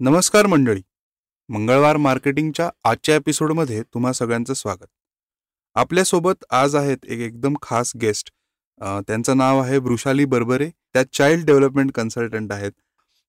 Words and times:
नमस्कार 0.00 0.46
मंडळी. 0.46 0.80
मंगळवार 1.48 1.96
मार्केटिंगच्या 1.96 2.68
आजच्या 2.84 3.14
एपिसोडमध्ये 3.16 3.82
तुम्हा 3.94 4.12
सगळ्यांचं 4.12 4.54
स्वागत. 4.54 4.86
आपल्यासोबत 5.76 6.44
आज 6.50 6.74
आहेत 6.76 7.04
एक 7.04 7.18
एकदम 7.18 7.54
खास 7.62 7.92
गेस्ट. 8.02 8.30
त्यांचं 8.80 9.36
नाव 9.36 9.60
आहे 9.60 9.78
वृषाली 9.78 10.24
बर्बरे. 10.24 10.68
त्या 10.92 11.04
चाइल्ड 11.12 11.46
डेव्हलपमेंट 11.46 11.92
कन्सल्टंट 11.92 12.52
आहेत. 12.52 12.72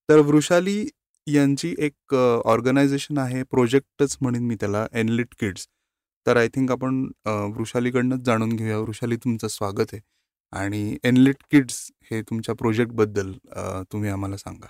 तर 0.09 0.19
वृषाली 0.19 0.87
यांची 1.27 1.73
एक 1.79 2.15
ऑर्गनायझेशन 2.45 3.17
आहे 3.17 3.43
प्रोजेक्टच 3.43 4.17
म्हणेन 4.21 4.45
मी 4.47 4.55
त्याला 4.55 4.85
एनलिट 4.93 5.35
किड्स. 5.39 5.67
तर 6.25 6.37
आय 6.37 6.47
थिंक 6.47 6.71
आपण 6.71 7.03
वृषालीकडनंच 7.25 8.25
जाणून 8.25 8.49
घेऊया. 8.49 8.77
वृषाली 8.77 9.15
तुमचं 9.15 9.47
स्वागत 9.47 9.93
आहे. 9.93 10.01
आणि 10.51 10.97
एनलिट 11.03 11.43
किड्स 11.51 11.89
हे 12.11 12.21
तुमच्या 12.21 12.55
प्रोजेक्टबद्दल 12.55 13.31
तुम्ही 13.91 14.09
आम्हाला 14.09 14.37
सांगा. 14.37 14.67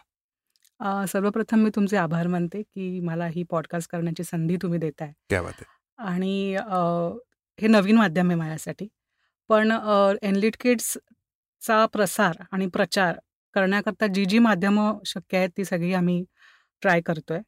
सर्वप्रथम 0.82 1.60
मी 1.60 1.70
तुमचे 1.76 1.98
आभार 1.98 2.28
मानते, 2.28 2.62
की 2.62 3.00
मला 3.00 3.28
ही 3.28 3.44
पॉडकास्ट 3.50 3.90
करण्याची 3.92 4.24
संधी 4.24 4.58
तुम्ही 4.62 4.80
देताय. 4.80 5.12
क्या 5.30 5.42
बात 5.42 5.62
आहे! 5.62 5.66
आणि 6.10 6.56
हे 7.60 7.68
नवीन 7.68 7.98
माध्यम 7.98 8.30
आहे 8.30 8.36
माझ्यासाठी. 8.40 8.88
पण 9.50 9.72
एनलिट 10.22 10.56
किड्सचा 10.60 11.86
प्रसार 11.86 12.44
आणि 12.52 12.68
प्रचार 12.74 13.20
करण्याकरता 13.56 14.08
जी-जी 14.08 14.40
माध्यमं 14.40 14.98
शक्य 15.06 15.38
आहेत, 15.38 15.50
ती 15.58 15.66
सगळी 15.66 15.94
आम्ही 15.94 16.24
ट्राय 16.82 17.02
करतोय. 17.06 17.40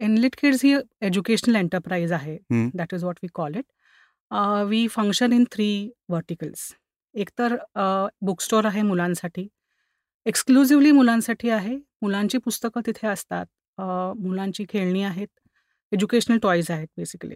एनलिट 0.00 0.36
किड्स 0.40 0.64
ही 0.64 0.74
एज्युकेशनल 1.02 1.56
एंटरप्राइज 1.56 2.12
आहे. 2.12 2.36
That 2.50 2.94
is 2.94 3.02
what 3.02 3.18
we 3.22 3.28
call 3.34 3.54
it. 3.56 3.64
We 4.66 4.86
function 4.88 5.32
in 5.32 5.44
three 5.52 5.70
verticals. 6.08 6.72
एकतर 7.14 7.56
बुक 8.22 8.40
स्टोअर 8.40 8.66
आहे 8.66 8.82
मुलांसाठी. 8.82 9.46
एक्सक्लुझिव्हली 10.26 10.90
मुलांसाठी 10.92 11.48
आहे. 11.50 11.76
मुलांची 12.02 12.38
पुस्तकं 12.38 12.80
तिथे 12.86 13.06
असतात. 13.06 13.46
मुलांची 14.18 14.64
खेळणी 14.68 15.02
आहेत. 15.02 15.28
एज्युकेशनल 15.92 16.38
टॉयज 16.42 16.70
आहेत 16.70 16.88
बेसिकली. 16.96 17.34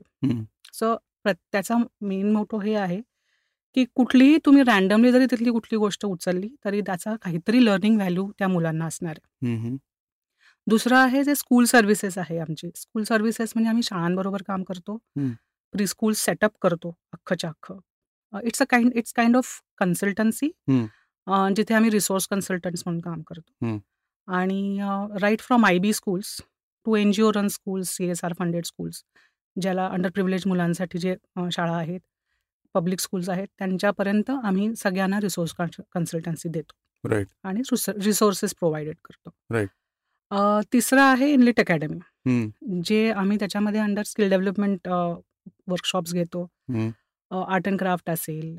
सो 0.73 0.95
त्याचा 1.27 1.77
मेन 2.01 2.33
मोटो 2.33 2.59
हे 2.59 2.75
आहे, 2.75 3.01
की 3.77 3.85
कुठलीही 3.95 4.39
तुम्ही 4.47 4.63
रँडमली 4.63 5.13
जरी 5.13 5.27
तिथली 5.31 5.51
कुठली 5.51 5.77
गोष्ट 5.79 6.05
उचलली, 6.07 6.49
तरी 6.65 6.81
त्याचा 6.81 7.15
काहीतरी 7.23 7.65
लर्निंग 7.65 7.97
व्हॅल्यू 7.97 8.31
त्या 8.39 8.49
मुलांना 8.49 8.87
असणार 8.87 9.19
आहे. 9.19 9.57
दुसरं 10.67 10.97
आहे 10.97 11.23
जे 11.25 11.35
स्कूल 11.35 11.65
सर्व्हिसेस 11.65 12.19
आहे 12.19 12.39
आमची. 12.39 12.71
स्कूल 12.77 13.03
सर्व्हिसेस 13.05 13.53
म्हणजे 13.55 13.69
आम्ही 13.69 13.83
शाळांबरोबर 13.83 14.43
काम 14.47 14.63
करतो. 14.63 14.97
प्री 15.73 15.87
स्कूल 15.87 16.13
सेटअप 16.17 16.53
करतो 16.63 16.95
अख्खच्या 17.13 17.51
अख्खं. 17.51 18.41
It's 18.45 18.63
a 18.63 18.65
kind 18.71 18.93
it's 18.95 19.13
kind 19.13 19.37
of 19.37 19.61
consultancy. 19.79 20.51
जिथे 21.57 21.75
आम्ही 21.75 21.91
रिसोर्स 21.91 22.27
कन्सल्टंट्स 22.27 22.83
म्हणून 22.87 23.01
काम 23.01 23.23
करतो. 23.23 23.79
आणि 24.27 24.79
right 25.21 25.41
from 25.41 25.67
I 25.67 25.79
B 25.79 25.93
schools 25.93 26.41
to 26.87 26.95
N 26.97 27.13
G 27.13 27.23
O 27.23 27.31
run 27.33 27.49
schools, 27.49 27.89
CSR 27.89 28.33
funded 28.39 28.65
schools, 28.65 29.03
ज्याला 29.61 29.87
अंडर 29.87 30.11
प्रिव्हिलेज 30.11 30.43
मुलांसाठी 30.47 30.99
जे 30.99 31.17
शाळा 31.53 31.77
आहेत, 31.77 32.01
पब्लिक 32.75 33.01
स्कूल्स 33.01 33.29
आहेत, 33.29 33.47
त्यांच्यापर्यंत 33.59 34.31
आम्ही 34.31 34.75
सगळ्यांना 34.77 35.21
रिसोर्स 35.21 35.55
कन्सल्टन्सी 35.95 36.49
देतो. 36.49 36.73
आणि 37.43 37.63
रिसोर्सेस 37.89 38.55
प्रोव्हाइडेड 38.55 38.95
करतो. 39.05 39.31
राईट. 39.51 39.69
तिसरं 40.73 41.03
आहे 41.03 41.33
इनलिट 41.33 41.61
अकॅडमी. 41.61 41.99
जे 42.83 43.11
आम्ही 43.13 43.39
त्याच्यामध्ये 43.39 43.81
अंडर 43.81 44.03
स्किल 44.03 44.31
डेव्हलपमेंट 44.31 44.89
वर्कशॉप्स 45.69 46.15
घेतो. 46.15 46.47
आर्ट 47.45 47.69
अँड 47.69 47.79
क्राफ्ट 47.79 48.11
असेल 48.11 48.59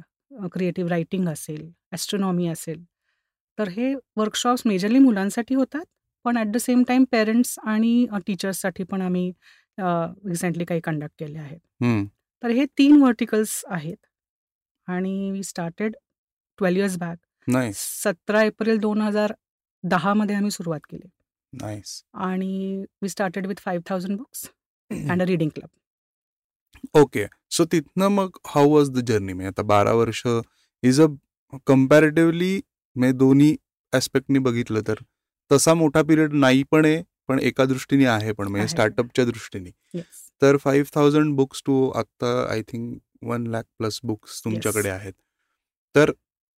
क्रिएटिव्ह 0.53 0.89
रायटिंग 0.89 1.27
असेल, 1.29 1.69
ॲस्ट्रॉनॉमी 1.91 2.47
असेल. 2.47 2.83
तर 3.57 3.67
हे 3.69 3.93
वर्कशॉप्स 4.17 4.61
मेजरली 4.65 4.99
मुलांसाठी 4.99 5.55
होतात. 5.55 5.85
पण 6.25 6.37
at 6.37 6.47
the 6.51 6.57
same 6.57 6.83
time 6.87 7.03
parents 7.11 7.57
आणि 7.63 8.05
टीचर्ससाठी 8.27 8.83
पण 8.91 9.01
आम्ही 9.01 9.31
रिसेंटली 9.79 10.65
काही 10.65 10.81
कंडक्ट 10.83 11.13
केले 11.19 11.39
आहेत. 11.39 11.59
तर 12.43 12.49
हे 12.49 12.65
तीन 12.77 12.97
व्हर्टिकल्स 13.01 13.61
आहेत. 13.67 13.97
आणि 14.87 15.31
we 15.31 15.43
started 15.43 15.95
twelve 16.59 16.79
years 16.79 16.97
back. 16.97 17.17
सतरा 17.75 18.43
एप्रिल 18.43 18.77
दोन 18.79 19.01
हजार 19.01 19.33
दहा 19.83 20.13
मध्ये 20.13 20.35
आम्ही 20.35 20.51
सुरुवात 20.51 20.79
केली. 20.89 21.07
आणि 22.13 22.83
we 23.01 23.09
started 23.09 23.47
with 23.47 23.59
five 23.59 23.83
thousand 23.89 24.17
books 24.17 24.49
and 24.91 25.21
a 25.21 25.25
reading 25.25 25.49
club. 25.55 25.69
Okay. 26.99 27.25
So 27.51 27.65
तिथनं 27.71 28.07
मग 28.09 28.37
हाऊ 28.47 28.69
वॉज 28.69 28.89
द 28.91 29.05
जर्नी? 29.07 29.33
म्हणजे 29.33 29.47
आता 29.47 29.63
बारा 29.67 29.93
वर्ष 29.93 30.25
इज 30.83 31.01
अ 31.01 31.07
कम्पॅरेटिव्हली 31.67 32.59
म्हणजे 32.95 33.17
दोन्ही 33.17 33.55
ॲस्पेक्टनी 33.93 34.39
बघितलं 34.39 34.81
तर 34.87 35.03
तसा 35.51 35.73
मोठा 35.73 36.01
पिरियड 36.01 36.33
नाही 36.33 36.63
पण 36.71 36.85
आहे, 36.85 37.01
पण 37.27 37.39
एका 37.39 37.65
दृष्टीने 37.65 38.05
आहे 38.05 38.31
पण 38.33 38.47
म्हणजे 38.47 38.67
स्टार्टअपच्या 38.67 39.25
दृष्टीने. 39.25 40.01
तर 40.41 40.57
फाईव्ह 40.57 40.89
थाउजंड 40.95 41.35
बुक्स 41.35 41.61
टू 41.65 41.89
आता 41.95 42.31
I 42.51 42.61
think 42.67 42.97
one 43.27 43.47
lakh 43.51 43.65
plus 43.77 43.99
books 44.03 44.43
तुमच्याकडे 44.43 44.89
आहेत. 44.89 45.13
तर 45.95 46.11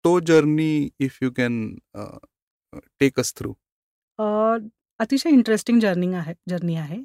तो 0.04 0.18
journey 0.26 0.88
if 1.00 1.18
you 1.22 1.30
can 1.36 1.74
take 3.00 3.20
us 3.20 3.34
through. 3.36 3.52
अतिशय 5.00 5.30
इंटरेस्टिंग 5.30 5.80
जर्निंग 5.80 6.14
आहे 6.14 6.34
जर्नी 6.50 6.74
आहे 6.76 7.02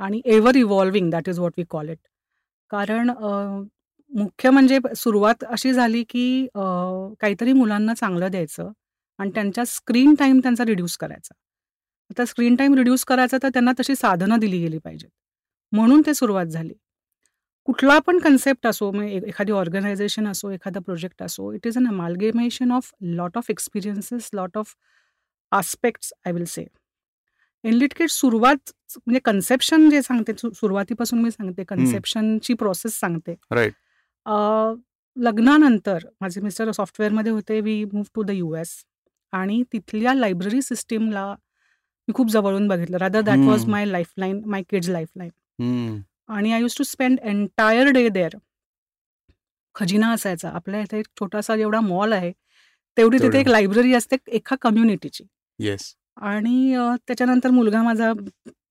आणि 0.00 0.20
ever 0.24 0.56
evolving 0.56 1.10
that 1.10 1.28
is 1.28 1.38
what 1.38 1.52
we 1.58 1.64
call 1.70 1.88
it. 1.88 1.98
कारण 2.70 3.10
मुख्य 4.10 4.50
म्हणजे 4.50 4.78
सुरुवात 4.96 5.44
अशी 5.48 5.72
झाली, 5.72 6.02
की 6.02 6.46
काहीतरी 7.20 7.52
मुलांना 7.52 7.94
चांगलं 7.94 8.30
द्यायचं 8.30 8.70
आणि 9.18 9.30
त्यांच्या 9.34 9.64
स्क्रीन 9.66 10.14
टाईम 10.14 10.40
त्यांचा 10.42 10.64
रिड्यूस 10.64 10.96
करायचा. 10.96 11.34
आता 12.10 12.24
स्क्रीन 12.24 12.56
टाईम 12.56 12.74
रिड्यूस 12.74 13.04
करायचा 13.04 13.38
तर 13.42 13.48
त्यांना 13.48 13.72
तशी 13.80 13.94
साधनं 13.94 14.38
दिली 14.38 14.58
गेली 14.60 14.78
पाहिजेत. 14.78 15.10
म्हणून 15.72 16.02
ते 16.06 16.14
सुरुवात 16.14 16.46
झाली. 16.46 16.74
कुठला 17.68 17.98
पण 17.98 18.18
कन्सेप्ट 18.18 18.66
असो, 18.66 18.90
म्हणजे 18.92 19.20
एखादी 19.28 19.52
ऑर्गनायझेशन 19.52 20.26
असो, 20.28 20.50
एखादा 20.50 20.80
प्रोजेक्ट 20.80 21.22
असो, 21.22 21.52
it 21.52 21.66
is 21.66 21.76
an 21.78 21.88
amalgamation 21.88 22.72
of 22.72 22.90
lot 23.00 23.36
of 23.38 23.50
experiences, 23.50 24.30
lot 24.34 24.58
of 24.58 24.74
aspects 25.52 26.12
I 26.26 26.32
will 26.32 26.44
say. 26.44 26.64
Enlit 27.64 28.02
सुरुवात 28.10 28.70
म्हणजे 28.96 29.20
कन्सेप्शन 29.24 29.88
जे 29.90 30.02
सांगते 30.02 30.32
सुरुवातीपासून 30.38 31.22
मी 31.22 31.30
सांगते 31.30 31.64
कन्सेप्शनची 31.68 32.54
प्रोसेस 32.54 32.98
सांगते. 33.00 33.34
लग्नानंतर 35.16 35.98
माझे 36.20 36.40
मिस्टर 36.40 36.70
सॉफ्टवेअरमध्ये 36.70 37.32
होते. 37.32 37.60
We 37.60 37.84
move 37.84 38.10
to 38.14 38.22
the 38.22 38.30
US 38.30 38.74
आणि 39.32 39.62
तिथल्या 39.72 40.14
लायब्ररी 40.14 40.62
सिस्टीमला 40.62 41.26
मी 42.08 42.12
खूप 42.14 42.30
जवळून 42.30 42.68
बघितलं. 42.68 42.96
Rather 42.96 43.20
that 43.20 43.38
was 43.38 43.64
my 43.66 43.84
lifeline, 43.84 44.40
my 44.46 44.62
kids 44.70 44.88
lifeline. 44.88 45.30
आणि 46.28 46.52
I 46.52 46.60
use 46.60 46.76
to 46.78 46.84
spend 46.84 47.18
entire 47.22 47.90
day 47.90 48.08
there. 48.08 48.36
खजिना 49.74 50.10
असायचा. 50.12 50.50
आपल्या 50.50 50.80
इथे 50.80 50.98
एक 50.98 51.06
छोटासा 51.20 51.56
जेवढा 51.56 51.80
मॉल 51.80 52.12
आहे, 52.12 52.32
तेवढी 52.96 53.18
तिथे 53.18 53.40
एक 53.40 53.48
लायब्ररी 53.48 53.94
असते 53.94 54.16
एका 54.28 54.56
कम्युनिटीची. 54.62 55.24
येस. 55.58 55.94
आणि 56.18 56.76
त्याच्यानंतर 57.06 57.50
मुलगा 57.50 57.82
माझा 57.82 58.12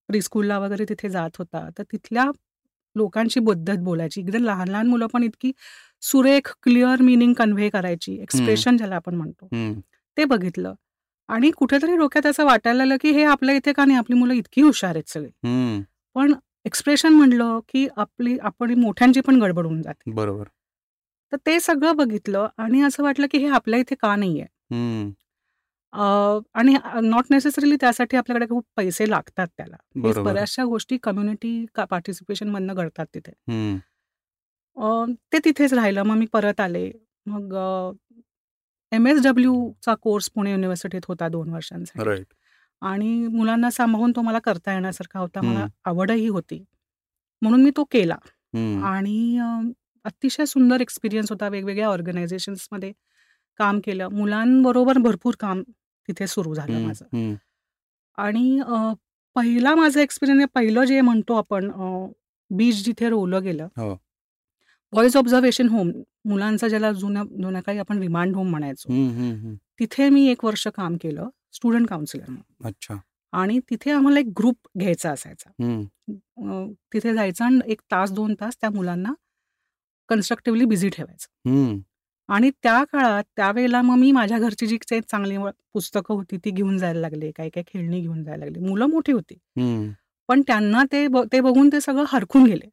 प्रीस्कूलला 0.08 0.58
वगैरे 0.58 0.84
तिथे 0.88 1.08
जात 1.08 1.30
होता. 1.38 1.68
तर 1.78 1.82
तिथल्या 1.92 2.24
लोकांची 2.96 3.40
पद्धत 3.40 3.78
बोलायची. 3.78 4.20
एकदम 4.20 4.44
लहान-लहान 4.44 4.86
मुलं 4.86 5.06
पण 5.06 5.22
इतकी 5.22 5.52
सुरेख, 6.02 6.54
क्लिअर 6.62 7.02
मीनिंग 7.02 7.34
कन्व्हे 7.34 7.68
करायची. 7.70 8.12
एक्सप्रेशन 8.22 8.76
ज्याला 8.76 8.96
आपण 8.96 9.14
म्हणतो. 9.14 9.48
ते 10.16 10.24
बघितलं 10.24 10.74
आणि 11.28 11.50
कुठेतरी 11.50 11.96
डोक्यात 11.96 12.26
असं 12.26 12.44
वाटायला 12.44 12.78
लागलं, 12.78 12.96
की 13.00 13.10
हे 13.10 13.24
आपल्या 13.24 13.54
इथे 13.54 13.72
का 13.72 13.84
नाही? 13.84 13.98
आपली 13.98 14.16
मुलं 14.16 14.32
इतकी 14.34 14.62
हुशार 14.62 14.90
आहेत 14.90 15.08
सगळी. 15.08 15.30
पण 16.14 16.32
एक्सप्रेशन 16.64 17.12
म्हणलं, 17.12 17.58
की 17.68 17.88
आपली 17.96 18.38
आपण 18.38 18.74
मोठ्यांची 18.74 19.20
पण 19.20 19.42
गडबड 19.42 19.66
होऊन 19.66 19.82
जाते. 19.82 20.10
बरोबर. 20.10 20.44
तर 21.32 21.36
ते 21.46 21.60
सगळं 21.60 21.96
बघितलं 21.96 22.48
आणि 22.56 22.82
असं 22.82 23.02
वाटलं, 23.02 23.26
की 23.30 23.38
हे 23.38 23.48
आपल्या 23.48 23.78
इथे 23.80 23.94
का 23.94 24.16
नाहीये? 24.16 24.46
आणि 25.92 26.74
नॉट 27.02 27.26
नेसेसरीली 27.30 27.76
त्यासाठी 27.80 28.16
आपल्याकडे 28.16 28.46
खूप 28.48 28.64
पैसे 28.76 29.08
लागतात 29.10 29.46
त्याला. 29.56 29.76
बऱ्याचशा 30.22 30.64
गोष्टी 30.64 30.96
कम्युनिटी 31.02 31.64
पार्टिसिपेशन 31.80 32.48
मधनं 32.50 32.74
घडतात 32.74 33.06
तिथे. 33.14 33.32
ते 35.32 35.38
तिथेच 35.44 35.72
राहिलं. 35.74 36.02
मग 36.02 36.16
मी 36.16 36.26
परत 36.32 36.60
आले. 36.60 36.90
मग 37.26 37.54
एम-एस-डब्ल्यूचा 38.92 39.94
कोर्स 40.02 40.28
पुणे 40.34 40.50
युनिव्हर्सिटीत 40.52 41.00
होता 41.08 41.28
दोन 41.28 41.50
वर्षांसाठी. 41.50 42.12
आणि 42.82 43.08
मुलांना 43.28 43.70
सांभाळून 43.70 44.12
तो 44.16 44.22
मला 44.22 44.38
करता 44.38 44.72
येण्यासारखा 44.72 45.20
होता. 45.20 45.42
मला 45.42 45.66
आवडही 45.84 46.28
होती. 46.28 46.64
म्हणून 47.42 47.62
मी 47.62 47.70
तो 47.76 47.84
केला. 47.92 48.16
आणि 48.82 49.38
अतिशय 50.04 50.44
सुंदर 50.46 50.80
एक्सपिरियन्स 50.80 51.30
होता. 51.32 51.48
वेगवेगळ्या 51.48 51.88
ऑर्गनायझेशन्समध्ये 51.88 52.92
काम 53.58 53.80
केलं. 53.84 54.08
मुलांबरोबर 54.08 54.98
भरपूर 54.98 55.34
काम 55.40 55.62
तिथे 56.08 56.26
सुरू 56.26 56.54
झालं 56.54 56.86
माझं. 56.86 57.04
आणि 58.18 58.60
पहिला 59.36 59.74
माझा 59.74 60.00
एक्सपिरियन्स 60.00 60.46
पहिलं 60.54 60.84
जे 60.84 61.00
म्हणतो 61.00 61.34
आपण 61.34 61.70
बीच 62.50 62.84
जिथे 62.84 63.08
रोवलं 63.08 63.42
गेलं. 63.42 63.68
व्हॉइस 64.92 65.16
ऑब्झर्वेशन 65.16 65.68
होम 65.68 65.90
मुलांचा 66.28 66.68
ज्याला 66.68 66.92
जुन्या 66.92 67.22
जुन्या 67.42 67.60
काही 67.62 67.78
आपण 67.78 67.98
रिमांड 67.98 68.34
होम 68.36 68.48
म्हणायचो. 68.50 68.88
तिथे 69.80 70.08
मी 70.08 70.26
एक 70.28 70.44
वर्ष 70.44 70.66
काम 70.68 70.96
केलं 71.02 71.28
स्टुडंट 71.52 71.88
काउन्सिलर 71.88 72.34
अच्छा. 72.64 72.94
आणि 73.32 73.58
तिथे 73.70 73.90
आम्हाला 73.90 74.20
एक 74.20 74.26
ग्रुप 74.38 74.68
घ्यायचा 74.78 75.10
असायचा. 75.10 75.50
तिथे 76.92 77.14
जायचं 77.14 77.44
आणि 77.44 77.60
एक 77.66 77.80
तास, 77.92 78.12
दोन 78.12 78.34
तास 78.40 78.56
त्या 78.60 78.70
मुलांना 78.70 79.12
कन्स्ट्रक्टिव्हली 80.08 80.64
बिझी 80.64 80.88
ठेवायचं. 80.88 81.78
आणि 82.28 82.50
त्या 82.62 82.82
काळात 82.84 83.24
त्यावेळेला 83.36 83.80
मग 83.82 83.96
मी 83.98 84.10
माझ्या 84.12 84.38
घरची 84.38 84.66
जी 84.66 84.76
काही 84.78 85.00
चांगली 85.00 85.36
पुस्तकं 85.74 86.14
होती 86.14 86.36
ती 86.44 86.50
घेऊन 86.50 86.76
जायला 86.78 87.00
लागले. 87.00 87.30
काही-काही 87.30 87.64
खेळणी 87.68 88.00
घेऊन 88.00 88.22
जायला 88.24 88.44
लागले. 88.44 88.58
मुलं 88.68 88.86
मोठी 88.86 89.12
होती. 89.12 89.38
पण 90.28 90.40
त्यांना 90.46 90.82
ते 90.92 91.06
ते 91.32 91.40
बघून 91.40 91.68
ते 91.72 91.80
सगळं 91.80 92.04
हरखून 92.08 92.44
गेले. 92.44 92.68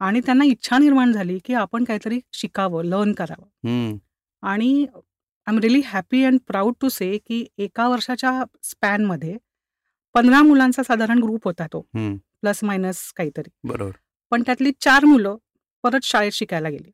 आणि 0.00 0.20
त्यांना 0.26 0.44
इच्छा 0.44 0.78
निर्माण 0.78 1.12
झाली, 1.12 1.38
की 1.44 1.54
आपण 1.54 1.84
काहीतरी 1.84 2.20
शिकावं, 2.32 2.84
लर्न 2.84 3.12
करावं. 3.12 3.96
आणि 4.42 4.86
I 5.46 5.52
am 5.52 5.58
really 5.58 5.80
happy 5.84 6.24
and 6.24 6.38
proud 6.46 6.74
to 6.80 6.88
say 6.88 7.16
की 7.26 7.44
एका 7.58 7.88
वर्षाच्या 7.88 8.42
स्पॅनमध्ये 8.62 9.36
15 10.14 10.42
मुलांचा 10.42 10.82
साधारण 10.82 11.18
ग्रुप 11.22 11.44
होता 11.44 11.66
तो. 11.72 11.80
प्लस 12.42 12.62
मायनस 12.64 13.12
काहीतरी. 13.16 13.50
बरोबर. 13.64 13.92
पण 14.32 14.42
त्यातली 14.42 14.70
4 14.80 15.04
मुलं 15.04 15.36
परत 15.84 16.04
शाळेत 16.04 16.32
शिकायला 16.32 16.68
गेली. 16.68 16.90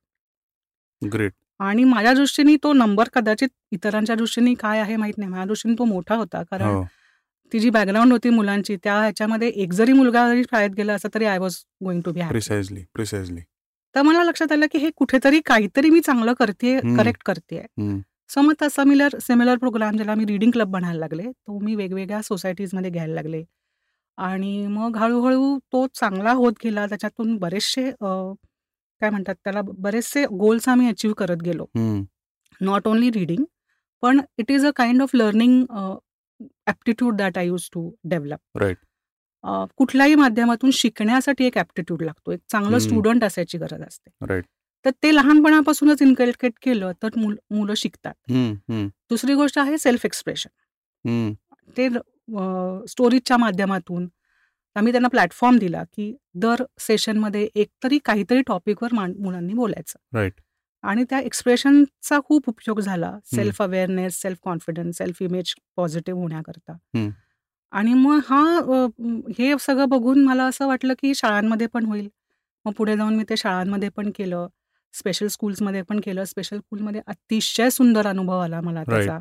ग्रेट. 1.03 1.33
आणि 1.59 1.85
माझ्या 1.85 2.13
दृष्टीने 2.15 2.57
तो 2.63 2.73
नंबर 2.73 3.09
कदाचित 3.13 3.49
इतरांच्या 3.71 4.17
दृष्टीने 4.17 4.55
काय 4.55 4.81
आहे 4.81 4.97
माहीत 4.97 5.19
नाही. 5.19 5.31
माझ्या 5.31 5.45
दृष्टीने 5.45 5.75
तो 5.79 5.85
मोठा 5.85 6.15
होता. 6.15 6.43
कारण 6.43 6.67
हो. 6.67 6.85
ती 7.53 7.59
जी 7.59 7.71
बॅकग्राऊंड 7.71 8.13
होती 8.13 8.31
मुलांची 8.31 8.77
त्या 8.77 9.01
ह्याच्यामध्ये 9.01 9.49
एक 9.49 9.73
जरी 9.73 9.93
मुलगा 9.93 10.29
जरी 10.29 10.43
शाळेत 10.43 10.71
गेला 10.71 10.95
असता 10.95 11.09
तरी 11.15 11.25
I 11.25 11.39
was 11.39 11.57
going 11.85 12.03
to 12.05 12.13
be. 12.13 12.21
Precisely, 12.29 12.83
precisely. 12.95 13.41
तर 13.95 14.03
मला 14.03 14.25
लक्षात 14.25 14.53
आलं, 14.53 14.67
की 14.73 14.79
हे 14.79 14.91
कुठेतरी 14.97 15.41
काहीतरी 15.47 15.91
मी 15.91 16.01
चांगलं 16.01 16.33
करतेय, 16.33 16.77
हं. 16.77 16.97
करेक्ट 16.97 17.23
करतेय. 17.23 17.61
हं. 17.61 17.99
सो 18.29 18.41
मग 18.41 18.53
तसा 18.63 18.83
सिमिलर 18.83 19.09
सिमिलर 19.19 19.57
प्रोग्राम 19.57 19.97
ज्याला 19.97 20.15
मी 20.15 20.25
रीडिंग 20.25 20.51
क्लब 20.51 20.69
बनायला 20.69 20.99
लागले. 20.99 21.23
तो 21.23 21.59
मी 21.59 21.75
वेगवेगळ्या 21.75 22.23
सोसायटीजमध्ये 22.23 22.91
घ्यायला 22.91 23.15
लागले. 23.15 23.45
आणि 24.17 24.67
मग 24.67 24.97
हळू 24.97 25.59
तो 25.59 25.87
चांगला 25.95 26.33
होत 26.33 26.53
गेला. 26.65 26.87
त्याच्यातून 26.87 27.37
बरेचसे 27.37 27.91
काय 29.01 29.11
म्हणतात 29.11 29.35
त्याला 29.45 29.61
बरेचसे 29.65 30.25
गोल्स 30.39 30.69
आम्ही 30.69 30.89
अचीव्ह 30.89 31.15
करत 31.19 31.43
गेलो. 31.45 31.67
नॉट 32.61 32.89
ओन्ली 32.89 33.11
रीडिंग 33.15 33.45
पण 34.03 34.21
it 34.39 34.51
is 34.51 34.67
a 34.67 34.71
kind 34.77 35.03
of 35.03 35.15
learning 35.15 35.65
uh, 35.71 35.95
aptitude 36.67 37.17
that 37.17 37.39
I 37.39 37.47
used 37.47 37.75
to 37.75 37.91
develop. 38.11 38.39
कुठल्याही 39.79 40.15
माध्यमातून 40.15 40.71
शिकण्यासाठी 40.73 41.45
एक 41.45 41.57
ॲप्टिट्यूड 41.59 42.03
लागतो. 42.03 42.33
एक 42.33 42.41
चांगलं. 42.51 42.79
स्टुडंट 42.81 43.25
असायची 43.25 43.59
गरज 43.59 43.83
असते. 43.83 44.11
तर 44.85 44.91
ते 45.03 45.15
लहानपणापासूनच 45.15 46.03
इन्कल्केट 46.03 46.53
केलं 46.63 46.93
तर 47.03 47.19
मुल 47.51 47.73
शिकतात. 47.77 48.15
दुसरी 49.11 49.35
गोष्ट 49.35 49.59
आहे 49.59 49.79
सेल्फ 49.79 50.05
एक्सप्रेशन. 50.07 50.49
ते 51.77 51.89
स्टोरीजच्या 52.89 53.37
माध्यमातून 53.37 54.07
आम्ही 54.79 54.93
त्यांना 54.93 55.09
प्लॅटफॉर्म 55.09 55.59
दिला, 55.59 55.83
की 55.85 56.17
दर 56.35 56.65
सेशनमध्ये 56.79 57.49
एकतरी 57.55 57.99
काहीतरी 58.05 58.43
टॉपिकवर 58.47 58.89
मुलांनी 58.93 59.55
बोलायचं. 59.55 59.99
राइट. 60.15 60.33
आणि 60.83 61.05
त्या 61.11 61.21
एक्सप्रेशनचा 61.21 62.21
खूप 62.25 62.45
उपयोग 62.49 62.81
झाला. 62.81 63.19
Self 63.25 63.63
awareness, 63.63 64.23
self 64.23 64.39
confidence, 64.43 64.97
self 64.97 65.23
image 65.23 65.55
positive 65.77 66.21
होण्याकरता. 66.21 66.73
आणि 67.71 67.95
मग 67.95 68.21
हा 68.29 68.43
हे 69.39 69.55
सगळं 69.61 69.89
बघून 69.89 70.25
मला 70.25 70.45
असं 70.45 70.67
वाटलं, 70.67 70.93
की 70.93 71.15
शाळांमध्ये 71.15 71.67
पण 71.67 71.85
होईल. 71.85 72.09
मग 72.65 72.73
पुढे 72.73 72.97
जाऊन 72.97 73.17
मी 73.17 73.25
ते 73.31 73.37
शाळांमध्ये 73.37 73.89
पण 73.89 74.11
केलं. 74.19 74.47
स्पेशल 74.93 75.27
स्कूल्समध्ये 75.27 75.83
पण 75.83 76.01
केलं. 76.01 76.25
स्पेशल 76.25 76.59
स्कूलमध्ये 76.59 77.01
अतिशय 77.07 77.71
सुंदर 77.71 78.07
अनुभव 78.07 78.39
आला 78.39 78.61
मला 78.61 78.85
त्याचा. 78.85 79.19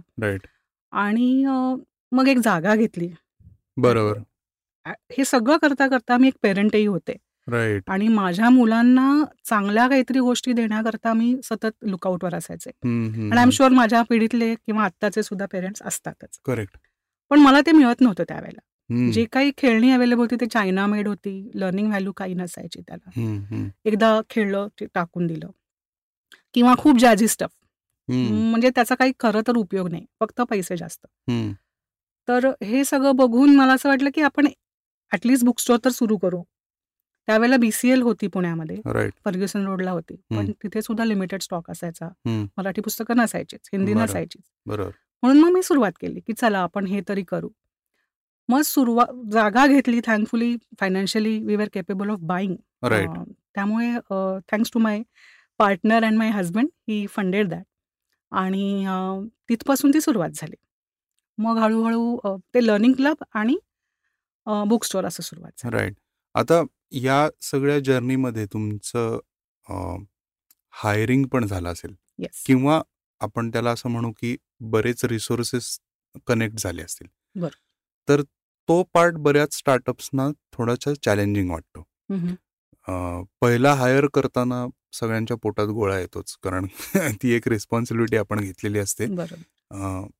आणि 0.92 1.46
मग 2.12 2.28
एक 2.28 2.38
जागा 2.38 2.76
घेतली. 2.76 3.10
बरोबर. 3.78 4.20
हे 4.90 5.26
सगळं 5.26 5.58
करता-करता 5.58 6.18
मी 6.18 6.28
एक 6.28 6.34
पेरेंटही 6.42 6.86
होते. 6.86 7.16
राइट. 7.48 7.84
आणि 7.88 8.08
माझ्या 8.08 8.50
मुलांना 8.50 9.24
चांगल्या 9.46 9.88
काहीतरी 9.88 10.20
गोष्टी 10.20 10.54
देण्याकरता 10.54 11.14
मी 11.14 11.36
सतत 11.44 11.68
लुकआउटवर 11.82 12.36
असायचे. 12.36 12.70
आणि 12.70 13.38
आय 13.38 13.44
एम. 13.44 13.50
शुअर 13.50 13.70
माझ्या 13.70 14.02
पिढीतले 14.02 14.56
किंवा 14.56 14.84
आत्ताचे 14.84 15.24
सुद्धा 15.24 15.46
पेरेंट्स 15.52 15.82
असतातच. 15.82 16.40
करेक्ट. 16.46 16.78
पण 17.30 17.40
मला 17.40 17.62
ते 17.62 17.72
मिळत 17.72 18.02
नव्हतं 18.02 18.24
त्यावेळेला. 18.24 18.60
जे 19.12 19.26
काही 19.26 19.52
खेळणी 19.58 19.92
अवेलेबल 19.92 20.22
होती 20.22 20.36
ते 20.36 20.46
चायना 20.46 20.86
मेड 20.86 21.08
होती. 21.08 21.52
लर्निंग 21.56 21.88
व्हॅल्यू 21.88 22.12
काही 22.12 22.34
नसायची 22.34 22.82
त्याला. 22.82 23.10
एकदा 23.86 24.22
खेळलं, 24.30 24.68
टाकून 24.82 25.28
दिलं. 25.28 25.50
किंवा 26.54 26.76
खूप 26.78 27.00
जॅझी 27.00 27.28
स्टफ. 27.28 27.50
म्हणजे 28.10 28.70
त्याचा 28.70 28.96
काही 28.96 29.12
खरं 29.20 29.42
तर 29.48 29.56
उपयोग 29.58 29.90
नाही. 29.90 30.06
फक्त 30.20 30.42
पैसे 30.42 30.78
जास्त. 30.78 31.08
तर 32.28 32.52
हे 32.64 32.84
सगळं 32.86 33.16
बघून 33.16 33.56
मला 33.56 33.74
असं 33.74 33.90
वाटलं, 33.90 34.10
की 34.16 34.22
आपण 34.22 34.48
ॲटलीस्ट 35.12 35.46
बुक 35.46 35.60
स्टोअर 35.60 35.80
तर 35.86 35.90
सुरू 35.90 36.18
करू. 36.18 36.42
त्यावेळेला 37.28 37.58
बी-सी-एल 37.58 38.02
होती 38.02 38.28
पुण्यामध्ये. 38.28 38.78
राइट. 38.86 39.14
फर्ग्युसन 39.26 39.66
रोडला 39.66 39.92
होती. 39.92 40.16
पण. 40.30 40.52
तिथे 40.64 40.82
सुद्धा 40.82 41.06
लिमिटेड 41.06 41.42
स्टॉक 41.42 41.70
असायचा. 41.72 42.10
मराठी 42.58 42.82
पुस्तकं 42.82 43.18
नसायचीच. 43.18 43.70
हिंदी. 43.74 43.94
नसायचीच. 43.94 44.44
बरोबर. 44.66 44.92
म्हणून 45.24 45.44
मग 45.44 45.50
मी 45.50 45.62
सुरुवात 45.64 45.92
केली, 46.02 46.20
की 46.20 46.34
चला 46.34 46.60
आपण 46.60 46.86
हे 46.88 47.02
तरी 47.10 47.24
करू. 47.24 47.50
मग 48.50 48.62
सुरुवा 48.62 49.06
जागा 49.32 49.68
घेतली 49.68 50.00
thankfully 50.06 50.56
financially 50.80 51.40
we 51.44 51.56
were 51.56 51.68
capable 51.74 52.10
of. 52.10 52.20
Uh, 53.20 53.24
त्यामुळे 53.56 53.92
thanks 54.52 54.72
to 54.74 54.80
my 54.80 55.02
partner 55.58 56.04
and 56.04 56.18
my 56.18 56.30
husband 56.30 56.68
he 56.88 57.06
funded 57.08 57.48
that. 57.50 57.64
आणि 58.32 58.86
तिथपासून 59.50 59.92
ती 59.94 60.02
सुरुवात 60.02 60.30
झाली. 60.36 60.56
मग 61.38 61.58
हळू-हळू 61.58 62.18
ते 62.54 62.66
लर्निंग 62.68 62.94
क्लब 62.94 63.16
आणि 63.34 63.58
बुक 64.68 64.84
स्टोअर 64.84 65.06
असं 65.06 65.24
सुरुवात. 65.24 65.66
राइट. 65.66 65.94
आता 66.36 66.62
या 66.92 67.30
सगळ्या 67.42 67.80
जर्नीमध्ये 67.80 68.46
तुमचं 68.46 69.20
हायरिंग 70.72 71.26
पण 71.26 71.46
झालं 71.46 71.70
असेल 71.70 71.96
येस. 72.20 72.44
किंवा 72.46 72.82
आपण 73.20 73.50
त्याला 73.50 73.72
असं 73.72 73.90
म्हणू, 73.90 74.12
की 74.12 74.38
बरेच 74.60 75.06
रिसोर्सेस 75.06 75.80
कनेक्ट 76.28 76.56
झाले 76.60 76.82
असतील. 76.84 77.08
बरं. 77.36 77.58
तर 78.10 78.22
तो 78.70 78.84
पार्ट 78.94 79.14
बऱ्याच 79.14 79.54
स्टार्टअप्सना 79.54 80.30
थोडासा 80.54 80.94
चॅलेंजिंग 80.94 81.52
वाटतो. 81.52 81.84
पहिला 83.42 83.74
हायर 83.74 84.08
करताना 84.14 84.66
सगळ्यांच्या 84.94 85.38
पोटात 85.38 85.68
गोळा 85.68 86.00
येतोच. 86.00 86.38
कारण 86.44 86.68
ती 87.24 87.32
एक 87.32 87.48
रिस्पॉन्सिबिलिटी 87.48 88.18
आपण 88.18 88.40
घेतलेली 88.40 88.80
असते. 88.80 89.06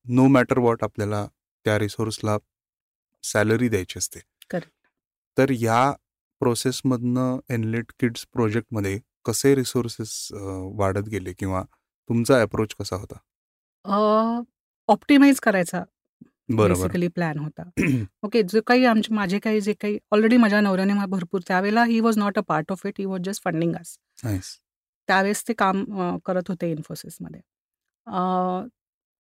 नो 0.06 0.28
मॅटर 0.28 0.60
व्हॉट 0.60 0.84
आपल्याला 0.84 1.28
त्या 1.66 1.80
रिसोर्सला 1.80 2.38
सॅलरी 3.24 3.70
द्यायची 3.70 4.00
असते. 4.00 4.20
तर 5.38 5.52
या 5.52 5.92
प्रोसेसमधनं 6.42 7.38
एनलिट 7.50 7.92
किड्स 8.00 8.26
प्रोजेक्टमध्ये 8.34 9.00
कसे 9.26 9.54
रिसोर्सेस 9.56 10.28
वाढत 10.78 11.08
गेले 11.10 11.34
किंवा 11.34 11.64
तुमचा 12.10 12.42
अप्रोच 12.42 12.76
कसा 12.80 12.96
होता? 12.96 13.18
ऑप्टिमाइज 14.90 15.40
करायचा 15.40 15.84
बरोबर. 16.50 16.74
बेसिकली 16.74 17.08
प्लॅन 17.08 17.40
होता. 17.40 17.64
ओके. 18.24 18.42
जे 18.44 18.62
काही 18.68 18.86
आमचे 18.86 19.14
माझे 19.16 19.40
काही 19.40 19.62
जे 19.62 19.74
काही 19.74 19.98
ऑलरेडी 20.12 20.38
माझ्या 20.38 20.62
नवऱ्याने 20.62 20.94
भरपूर 21.08 21.42
त्यावेळेला 21.48 21.84
he 21.84 22.00
was 22.00 22.18
not 22.18 22.38
a 22.38 22.42
part 22.48 22.72
of 22.72 22.86
it. 22.86 22.94
He 23.00 23.06
was 23.06 23.22
just 23.26 23.44
funding 23.44 23.74
us. 23.76 23.98
त्यावेळेस 25.10 25.44
ते 25.48 25.54
काम 25.54 25.84
करत 26.26 26.50
होते 26.50 26.72
इन्फोसिसमध्ये. 26.72 27.42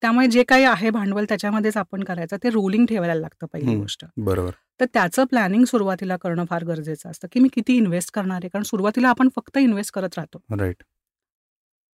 त्यामुळे 0.03 0.27
जे 0.27 0.43
काही 0.43 0.63
आहे 0.65 0.89
भांडवल 0.89 1.25
त्याच्यामध्येच 1.29 1.77
आपण 1.77 2.03
करायचं. 2.03 2.37
ते 2.43 2.49
रोलिंग 2.49 2.85
ठेवायला 2.85 3.13
लागतं 3.15 3.47
पहिली. 3.53 3.75
गोष्ट. 3.75 4.05
बरोबर. 4.19 4.51
तर 4.79 4.85
त्याचं 4.93 5.25
प्लॅनिंग 5.25 5.63
सुरुवातीला 5.65 6.17
करणं 6.17 6.45
फार 6.49 6.63
गरजेचं 6.63 7.09
असतं, 7.09 7.27
की 7.31 7.39
मी 7.39 7.49
किती 7.53 7.75
इन्व्हेस्ट 7.77 8.11
करणार 8.13 8.39
आहे. 8.41 8.49
कारण 8.49 8.63
सुरुवातीला 8.63 9.09
आपण 9.09 9.29
फक्त 9.35 9.57
इन्व्हेस्ट 9.57 9.93
करत 9.93 10.17
राहतो. 10.17 10.41
राइट. 10.59 10.83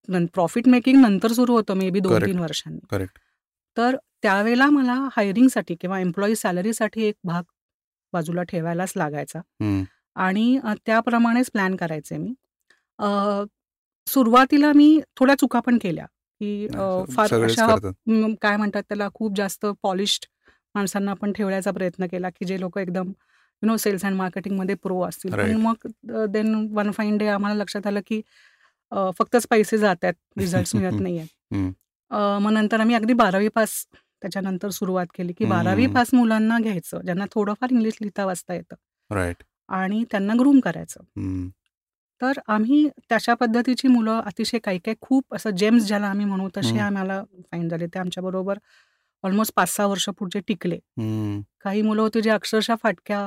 नं 0.09 0.25
प्रॉफिट 0.33 0.67
मेकिंग 0.67 1.01
नंतर 1.01 1.31
सुरू 1.31 1.53
होतं 1.53 1.77
मे 1.77 1.89
बी 1.89 1.99
2-3 1.99 2.19
करेक्ट. 2.21 2.41
वर्षांनी. 2.41 2.79
करेक्ट. 2.91 3.17
तर 3.77 3.95
त्यावेळेला 4.23 4.65
मला 4.69 4.93
हायरिंगसाठी 5.11 5.75
किंवा 5.81 5.99
एम्प्लॉयी 5.99 6.35
सॅलरीसाठी 6.35 7.03
एक 7.03 7.15
भाग 7.23 7.43
बाजूला 8.13 8.43
ठेवायलाच 8.43 8.93
लागायचा. 8.95 9.41
आणि 10.15 10.59
त्याप्रमाणेच 10.85 11.49
प्लॅन 11.51 11.75
करायचे 11.75 12.17
मी. 12.17 12.33
सुरुवातीला 14.07 14.71
मी 14.75 14.99
थोड्या 15.17 15.35
चुका 15.35 15.59
पण 15.59 15.77
केल्या, 15.81 16.05
की 16.39 16.67
नाही, 16.71 17.05
फार 17.11 17.27
अशा 17.43 17.65
काय 18.41 18.57
म्हणतात 18.57 18.83
त्याला 18.83 19.09
खूप 19.13 19.35
जास्त 19.35 19.65
पॉलिश्ड 19.83 20.25
माणसांना 20.75 21.11
आपण 21.11 21.31
ठेवण्याचा 21.31 21.71
प्रयत्न 21.71 22.07
केला, 22.07 22.29
की 22.29 22.45
जे 22.45 22.59
लोकं 22.59 22.81
एकदम 22.81 23.07
यू 23.63 23.65
नो 23.65 23.77
सेल्स 23.77 24.05
एंड 24.05 24.15
मार्केटिंगमध्ये 24.15 24.75
प्रो 24.75 25.01
असतील. 25.01 25.31
पण. 25.31 25.55
मग 25.55 25.75
देन 26.25 26.67
वन 26.71 26.91
फाईन 26.91 27.17
डे 27.17 27.27
आम्हाला 27.27 27.55
लक्षात 27.55 27.87
आलं, 27.87 27.99
की 28.07 28.21
फक्तच 28.91 29.47
पैसे 29.47 29.77
जातायत, 29.77 30.13
रिझल्ट्स 30.37 30.75
मिळत 30.75 30.91
नाहीयेत. 31.07 31.27
हं. 31.53 31.71
अ, 32.09 32.39
मग 32.39 32.51
नंतर 32.51 32.79
आम्ही 32.79 32.95
अगदी 32.95 33.13
12वी 33.13 33.47
पास 33.47 33.85
त्याच्यानंतर 34.21 34.69
सुरुवात 34.69 35.05
केली, 35.17 35.33
की 35.33 35.45
12वी 35.45 35.85
हं. 35.85 35.93
पास 35.93 36.13
मुलांना 36.13 36.59
घ्यायचं, 36.59 37.01
ज्यांना 37.01 37.25
थोडंफार 37.31 37.71
इंग्लिश 37.71 37.93
लिहिता 38.01 38.25
वाचता 38.25 38.53
येतं. 38.53 38.75
आणि 39.67 40.03
त्यांना 40.11 40.33
ग्रूम 40.39 40.59
करायचं. 40.59 40.99
तर 42.21 42.39
आम्ही 42.47 42.87
तशा 43.11 43.33
पद्धतीची 43.33 43.87
मुलं 43.87 44.21
अतिशय 44.25 44.59
काही-काही 44.63 44.95
खूप 45.01 45.35
असं 45.35 45.49
जेम्स 45.57 45.85
ज्याला 45.87 46.07
आम्ही 46.07 46.25
म्हणू 46.25 46.47
तसे. 46.57 46.77
आम्हाला 46.79 47.21
फाइंड 47.51 47.69
झाले. 47.71 47.87
ते 47.87 47.99
आमच्याबरोबर 47.99 48.57
ऑलमोस्ट 49.23 49.53
पाच 49.55 49.69
सहा 49.75 49.85
वर्ष 49.87 50.09
पुढचे 50.19 50.39
टिकले. 50.47 50.77
काही 51.63 51.81
मुलं 51.81 52.01
होती 52.01 52.21
जे 52.21 52.29
अक्षरशः 52.29 52.75
फाटक्या 52.83 53.19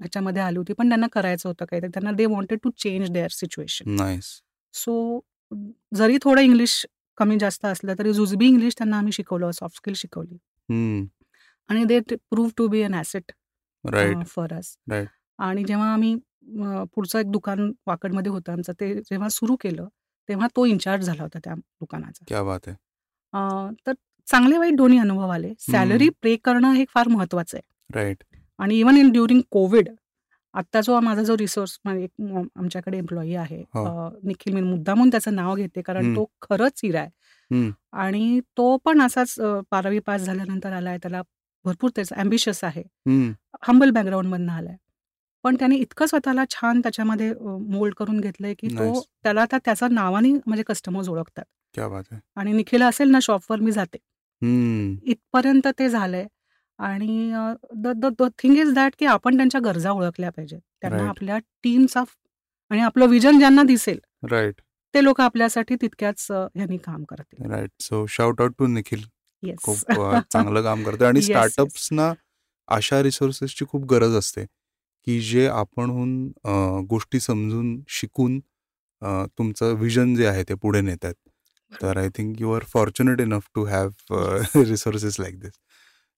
ह्याच्यामध्ये 0.00 0.42
आली 0.42 0.58
होती 0.58 0.72
पण 0.72 0.88
त्यांना 0.88 1.06
करायचं 1.12 1.48
होतं 1.48 1.64
काहीतरी 1.64 1.88
त्यांना 1.94 2.12
they 2.12 2.26
wanted 2.26 2.58
to 2.62 2.70
change 2.78 3.10
their 3.10 3.28
situation 3.30 3.96
so 4.74 5.20
जरी 5.92 6.18
थोडं 6.22 6.40
इंग्लिश 6.40 6.84
कमी 7.18 7.36
जास्त 7.40 7.64
असलं 7.66 7.94
तरी 7.98 8.12
जुजबी 8.12 8.46
इंग्लिश 8.46 8.74
त्यांना 8.78 8.98
आम्ही 8.98 9.12
शिकवलं 9.12 9.50
सॉफ्ट 9.50 9.76
स्किल 9.76 9.94
शिकवली. 9.96 10.36
आणि 11.70 11.84
they 11.84 11.98
prove 12.30 12.50
to 12.56 12.66
be 12.68 12.82
an 12.82 12.94
asset 12.94 13.32
for 14.26 14.52
us. 14.54 14.76
आणि 15.38 15.64
जेव्हा 15.64 15.92
आम्ही 15.92 16.14
पुढचं 16.94 17.18
एक 17.18 17.30
दुकान 17.30 17.72
वाकडमध्ये 17.86 18.32
होतं 18.32 18.52
आमचं 18.52 18.72
ते 18.80 18.94
जेव्हा 18.94 19.28
सुरू 19.28 19.56
केलं 19.56 19.88
तेव्हा 20.28 20.46
तो 20.56 20.66
इन्चार्ज 20.66 21.04
झाला 21.04 21.22
होता 21.22 21.38
त्या 21.44 21.54
दुकानाचा. 21.54 22.24
क्या 22.28 22.42
बात 22.42 22.60
आहे 22.66 22.76
तर 23.86 23.92
चांगले 24.26 24.58
वाईट 24.58 24.76
दोन्ही 24.76 24.98
अनुभव 24.98 25.28
आले. 25.28 25.52
सॅलरी 25.72 26.08
पे 26.22 26.36
करणं 26.36 26.72
हे 26.72 26.84
फार 26.88 27.08
महत्वाचं 27.08 27.56
आहे. 27.56 27.94
राईट. 27.94 28.24
आणि 28.58 28.78
इवन 28.78 28.96
इन 28.96 29.10
ड्युरिंग 29.10 29.40
कोविड 29.50 29.88
आत्ता 30.54 30.80
जो 30.80 31.00
माझा 31.00 31.22
जो 31.22 31.36
रिसोर्स 31.36 31.78
एक 31.86 32.10
म- 32.18 32.46
आमच्याकडे 32.56 32.98
एम्प्लॉई 32.98 33.34
आहे 33.34 33.60
हो. 33.60 33.84
निखिल 34.22 34.54
मी 34.54 34.60
मुद्दामून 34.60 35.10
त्याचं 35.10 35.34
नाव 35.34 35.54
घेते 35.54 35.82
कारण. 35.82 36.02
तो 36.16 36.24
खरंच 36.42 36.80
हिरा 36.84 37.00
आहे. 37.00 37.10
आणि 37.92 38.40
तो 38.40 38.76
पण 38.76 39.00
असाच 39.00 39.34
बारावी 39.40 39.98
पास 39.98 40.20
झाल्यानंतर 40.20 40.72
आलाय 40.72 40.98
त्याला 40.98 41.22
भरपूर 41.64 41.90
त्याचं 41.94 42.16
अम्बिशियस 42.16 42.64
आहे. 42.64 42.82
हंबल 43.62 43.90
बॅकग्राऊंडमधनं 43.90 44.52
आलाय 44.52 44.76
पण 45.44 45.56
त्याने 45.56 45.76
इतकं 45.76 46.06
स्वतःला 46.06 46.44
छान 46.50 46.80
त्याच्यामध्ये 46.80 47.32
मोल्ड 47.70 47.94
करून 47.94 48.20
घेतलंय 48.20 48.54
की 48.54 48.68
तो. 48.68 49.00
त्याला 49.24 49.42
आता 49.42 49.58
त्याच्या 49.64 49.88
नावाने 49.88 50.32
म्हणजे 50.46 50.62
कस्टमर्स 50.62 51.08
ओळखतात. 51.08 51.44
क्या 51.74 51.88
बात 51.88 52.02
आहे 52.12 52.20
आणि 52.36 52.52
निखिल 52.52 52.82
असेल 52.82 53.10
ना 53.10 53.18
शॉपवर 53.22 53.60
मी 53.60 53.72
जाते. 53.72 53.98
इथपर्यंत 55.04 55.66
ते 55.78 55.88
झालंय. 55.88 56.26
आणि 56.78 57.30
the 57.76 57.88
the 57.96 58.06
the 58.18 58.28
thing 58.38 58.56
is 58.56 58.72
that 58.74 58.92
की 58.98 59.06
आपण 59.06 59.36
त्यांच्या 59.36 59.60
गरजा 59.60 59.90
ओळखल्या 59.90 60.30
पाहिजेत. 60.30 60.60
त्यांना. 60.82 61.08
आपल्या 61.08 61.38
टीमचा 61.64 62.02
आणि 62.70 62.80
आपलं 62.80 63.06
विजन 63.06 63.38
ज्यांना 63.38 63.62
दिसेल 63.62 63.98
राईट. 64.30 64.60
ते 64.94 65.02
लोक 65.04 65.20
आपल्यासाठी 65.20 65.74
तितक्याच 65.82 66.26
अ, 66.30 66.44
ह्यांनी 66.54 66.76
काम 66.76 67.02
करतील. 67.04 67.50
Right. 67.50 67.70
So 67.80 68.04
shout 68.08 68.40
out 68.40 68.52
to 68.58 68.66
Nikhil. 68.66 69.02
खूप 69.58 69.78
चांगलं 70.32 70.62
काम 70.62 70.82
करते 70.84 71.04
आणि. 71.04 71.20
स्टार्टअप्सना 71.26 72.12
अशा 72.68 73.02
रिसोर्सेसची 73.02 73.64
खूप 73.68 73.84
गरज 73.84 74.14
असते. 74.16 74.44
की 75.06 75.20
जे 75.22 75.46
आपणहून 75.48 76.12
गोष्टी 76.90 77.20
समजून 77.20 77.80
शिकून 77.90 78.38
तुमचं 79.38 79.74
विजन 79.80 80.14
जे 80.16 80.26
आहे 80.26 80.42
ते 80.48 80.54
पुढे 80.62 80.80
नेत 80.80 81.04
आहेत 81.04 81.30
तर 81.72 81.98
I 81.98 82.08
think 82.16 82.40
you 82.40 82.52
are 82.52 82.64
fortunate 82.68 83.20
enough 83.20 83.48
to 83.54 83.64
have 83.66 83.88
resources 84.64 85.18
like 85.20 85.38
this. 85.40 85.52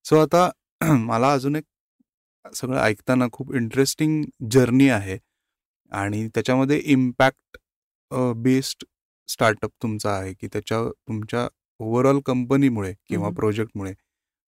So 0.04 0.18
आता 0.18 0.50
मला 1.06 1.32
अजून 1.32 1.56
एक 1.56 1.64
सगळं 2.44 2.78
ऐकताना 2.80 3.26
खूप 3.32 3.54
इंटरेस्टिंग 3.56 4.22
जर्नी 4.52 4.88
आहे 4.90 5.18
आणि 5.92 6.26
त्याच्यामध्ये 6.34 6.78
इम्पॅक्ट 6.86 7.58
बेस्ड 8.36 8.84
स्टार्टअप 9.28 9.70
तुमचा 9.82 10.12
आहे 10.12 10.32
की 10.34 10.46
त्याच्या 10.52 10.82
तुमच्या 11.08 11.46
ओव्हरऑल 11.80 12.20
कंपनीमुळे 12.26 12.92
किंवा. 13.08 13.30
प्रोजेक्टमुळे 13.36 13.92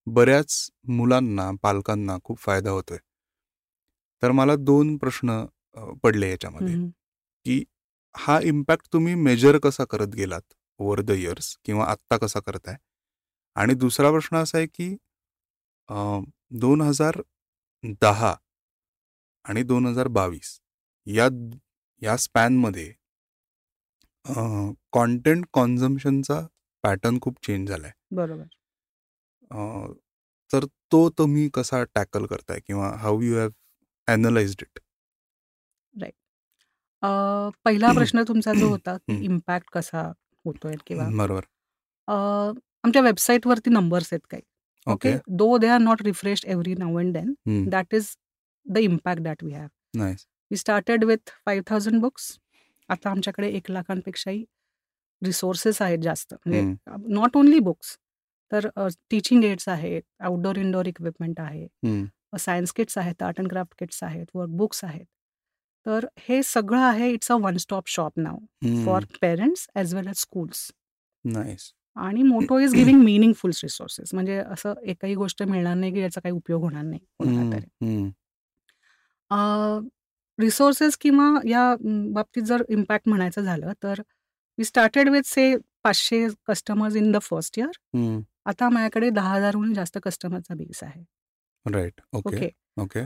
बऱ्याच 0.07 0.71
मुलांना 0.91 1.51
पालकांना 1.63 2.17
खूप 2.25 2.39
फायदा 2.41 2.71
होतोय. 2.71 2.99
तर 4.25 4.31
मला 4.33 4.55
दोन 4.57 4.97
प्रश्न 4.97 5.45
पडले 6.03 6.31
याच्यामध्ये. 6.31 6.75
की 7.47 7.63
हा 8.15 8.39
इम्पॅक्ट 8.45 8.87
तुम्ही 8.93 9.15
मेजर 9.15 9.59
कसा 9.59 9.85
करत 9.85 10.15
गेलात 10.17 10.55
ओव्हर 10.81 11.01
द 11.01 11.11
इयर्स 11.11 11.57
किंवा 11.65 11.85
आत्ता 11.87 12.17
कसा 12.17 12.41
करताय? 12.41 12.77
आणि 13.57 13.75
दुसरा 13.75 14.11
प्रश्न 14.11 14.37
असा 14.37 14.59
आहे 14.59 14.67
की 14.67 14.95
दोन 16.61 16.81
हजार 16.81 17.21
दहा 18.03 18.35
आणि 19.45 19.63
दोन 19.63 19.87
हजार 19.87 20.09
बावीस 20.09 20.59
या 21.07 21.29
या 22.03 22.17
स्पॅनमध्ये 22.17 22.93
कॉन्टेंट 24.93 25.45
कॉन्झम्शनचा 25.53 26.41
पॅटर्न 26.85 27.19
खूप 27.23 27.37
चेंज 27.47 27.69
झालाय. 27.69 27.93
बरोबर. 28.13 28.45
तर 30.51 30.65
तो 30.93 31.09
तुम्ही 31.19 31.49
कसा 31.55 31.83
टॅकल 31.95 32.27
करताय 32.27 32.61
किंवा 32.67 32.89
how 32.97 33.21
you 33.21 33.39
have 33.39 33.49
analysed 34.09 34.63
it 34.63 34.79
uh, 37.03 37.09
पहिला 37.65 37.89
प्रश्न 38.15 38.23
तुमचा 38.29 38.53
जो 38.55 38.69
होता 38.69 38.97
की. 38.99 39.13
इम्पॅक्ट 39.25 39.69
कसा 39.73 40.03
होतोय 40.45 40.75
किंवा 40.87 41.09
बरोबर. 41.17 41.45
आमच्या 42.85 43.03
वेबसाईटवरती 43.03 43.71
नंबर्स 43.71 44.13
आहेत 44.13 44.27
काही. 44.31 44.43
Okay. 44.87 45.13
Though 45.37 45.57
they 45.59 45.69
are 45.69 45.79
not 45.81 46.03
refresh 46.03 46.45
every 46.47 46.75
now 46.75 46.99
and 46.99 47.13
then. 47.13 47.33
That 47.71 47.95
is 47.95 48.15
the 48.67 48.79
impact 48.79 49.23
that 49.23 49.45
we 49.45 49.53
have 49.53 49.69
we 50.51 50.57
started 50.57 51.05
with 51.05 51.31
five 51.47 51.63
thousand 51.71 52.01
books 52.01 52.37
आता 52.89 53.11
आमच्याकडे 53.11 53.49
एक 53.49 53.71
लाखांपेक्षाही 53.71 54.45
रिसोर्सेस 55.23 55.81
आहेत 55.83 55.99
जास्त. 55.99 56.35
म्हणजे 56.35 56.61
नॉट 57.15 57.37
ओन्ली 57.37 57.59
बुक्स 57.61 57.97
तर 58.53 58.69
टीचिंग 59.11 59.45
एड्स 59.45 59.69
आहेत 59.69 60.03
आउटडोर 60.21 60.57
इनडोअर 60.57 60.87
इक्विपमेंट 60.87 61.41
आहे. 61.41 61.67
सायन्स 62.39 62.73
किट्स 62.73 62.99
आहेत 62.99 63.23
आर्ट 63.23 63.39
अँड 63.41 63.49
क्राफ्ट 63.51 63.75
किट्स 63.79 64.03
आहेत 64.03 64.27
वर्कबुक्स 64.35 64.85
आहेत. 64.85 65.05
तर 65.87 66.07
हे 66.29 66.43
सगळं 66.43 66.81
आहे 66.81 67.11
it's 67.13 67.31
a 67.33 67.35
one 67.41 67.57
stop 67.57 67.89
shop 67.89 68.19
now 68.19 68.85
for 68.85 69.05
parents 69.21 69.67
as 69.75 69.95
well 69.95 70.07
as 70.09 70.17
schools. 70.19 70.71
आणि 71.97 72.23
motto 72.23 72.59
is 72.59 72.75
giving 72.75 73.03
meaningful 73.03 73.51
resources 73.63 74.15
म्हणजे 74.15 74.37
असं 74.39 74.75
एकही 74.83 75.15
गोष्ट 75.15 75.43
मिळणार 75.43 75.75
नाही 75.75 75.93
की 75.93 76.01
याचा 76.01 76.21
काही 76.21 76.35
उपयोग 76.35 76.63
होणार 76.63 76.83
नाही 76.83 77.01
रिसोर्सेस 80.39 80.97
किंवा 81.01 81.27
या 81.49 81.75
बाबतीत 81.81 82.43
जर 82.43 82.63
इम्पॅक्ट 82.69 83.09
म्हणायचं 83.09 83.43
झालं 83.43 83.73
तर 83.83 84.01
वी 84.59 84.65
स्टार्टेड 84.65 85.09
विथ 85.09 85.23
से 85.27 85.55
पाचशे 85.85 86.27
customers 86.47 86.97
in 86.97 87.11
the 87.13 87.19
first 87.23 87.59
year. 87.59 87.69
आता 88.47 88.69
माझ्याकडे 88.69 89.11
दहा 89.11 89.35
हजारहून 89.35 89.73
जास्त 89.75 89.99
कस्टमरचा 90.03 90.55
बेस 90.55 90.83
आहे. 90.83 91.03
राईट 91.67 92.01
ओके 92.13 92.51
ओके 92.81 93.01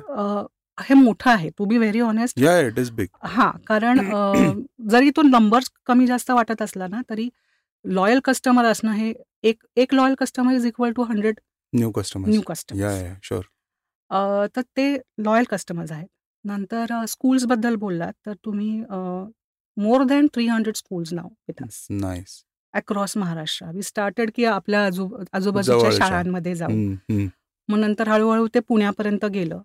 हे 0.78 0.94
मोठं 0.94 1.30
आहे. 1.30 1.48
To 1.58 1.64
be 1.66 1.78
very 1.78 2.00
honest 2.00 2.38
yeah 2.38 2.58
it 2.60 2.78
is 2.78 2.90
big 2.90 3.08
हा 3.26 3.50
कारण 3.66 3.98
जरी 4.90 5.10
तो 5.16 5.22
नंबर्स 5.22 5.70
कमी 5.86 6.06
जास्त 6.06 6.30
वाटत 6.30 6.62
असला 6.62 6.86
ना 6.86 7.00
तरी 7.10 7.28
लॉयल 7.84 8.20
कस्टमर 8.24 8.64
असणं 8.64 8.92
हे 8.92 9.12
एक 9.48 9.64
एक 9.76 9.94
loyal 9.94 10.14
customer 10.18 10.52
is 10.54 10.66
equal 10.66 10.92
to 10.92 11.02
hundred 11.04 11.40
new 11.72 11.90
customers 11.90 12.30
new 12.30 12.40
customer 12.46 12.80
yeah 12.80 13.14
sure 13.22 14.46
तर 14.56 14.60
ते 14.76 14.94
लॉयल 15.24 15.44
कस्टमर्स 15.50 15.92
आहेत. 15.92 16.06
नंतर 16.44 17.04
स्कूल्सबद्दल 17.08 17.74
बोललात 17.76 18.12
तर 18.26 18.34
तुम्ही 18.44 18.80
more 19.76 20.04
than 20.04 20.26
three 20.34 20.46
hundred 20.48 20.76
schools 20.76 21.12
now 21.12 21.28
with 21.48 21.62
across 22.74 23.16
Maharashtra 23.16 23.66
we 23.74 23.82
started 23.82 24.30
की 24.34 24.44
आपल्या 24.44 24.84
आजू 24.86 25.08
आजूबाजूच्या. 25.32 25.90
शाळांमध्ये 25.90 26.54
जाऊ 26.54 27.26
मग 27.68 27.78
नंतर 27.78 28.08
हळूहळू 28.08 28.46
ते 28.54 28.60
पुण्यापर्यंत 28.60 29.24
गेलं. 29.24 29.60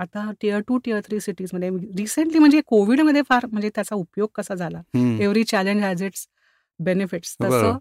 आता 0.00 0.30
टिअर 0.40 0.60
टू 0.68 0.78
टिअर 0.84 1.00
थ्री 1.00 1.20
सिटीजमध्ये 1.20 1.68
रिसेंटली 1.96 2.38
म्हणजे 2.38 2.60
कोविडमध्ये 2.66 3.22
फार 3.28 3.46
म्हणजे 3.46 3.70
त्याचा 3.74 3.96
उपयोग 3.96 4.28
कसा 4.34 4.54
झाला? 4.54 4.80
Every 5.20 5.44
challenge 5.44 5.82
has 5.82 6.02
its 6.02 6.26
benefits. 6.80 7.36
तसं 7.42 7.78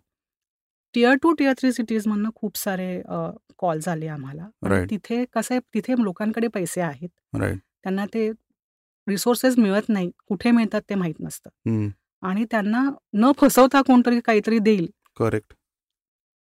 टिअर 0.96 1.16
टू 1.24 1.32
टिअर 1.40 1.54
थ्री 1.60 1.72
सिटीजमधनं 1.72 2.30
खूप 2.36 2.58
सारे 2.58 3.02
कॉल 3.60 3.80
झाले 3.80 4.08
आम्हाला. 4.08 4.48
तिथे 4.90 5.24
कसं 5.34 5.54
आहे 5.54 5.60
तिथे 5.74 5.94
लोकांकडे 6.04 6.48
पैसे 6.54 6.82
आहेत. 6.82 7.10
त्यांना 7.84 8.06
ते 8.06 8.30
रिसोर्सेस 9.08 9.58
मिळत 9.58 9.90
नाही. 9.90 10.10
कुठे 10.28 10.52
मिळतात 10.52 10.82
ते 10.90 10.96
माहीत 10.96 11.20
नसतं. 11.20 11.50
आणि 12.28 12.46
त्यांना 12.52 12.90
न 13.14 13.32
फसवता 13.38 13.82
कोणतरी 13.82 14.20
काहीतरी 14.26 14.60
देईल. 14.60 14.88
करेक्ट 15.20 15.54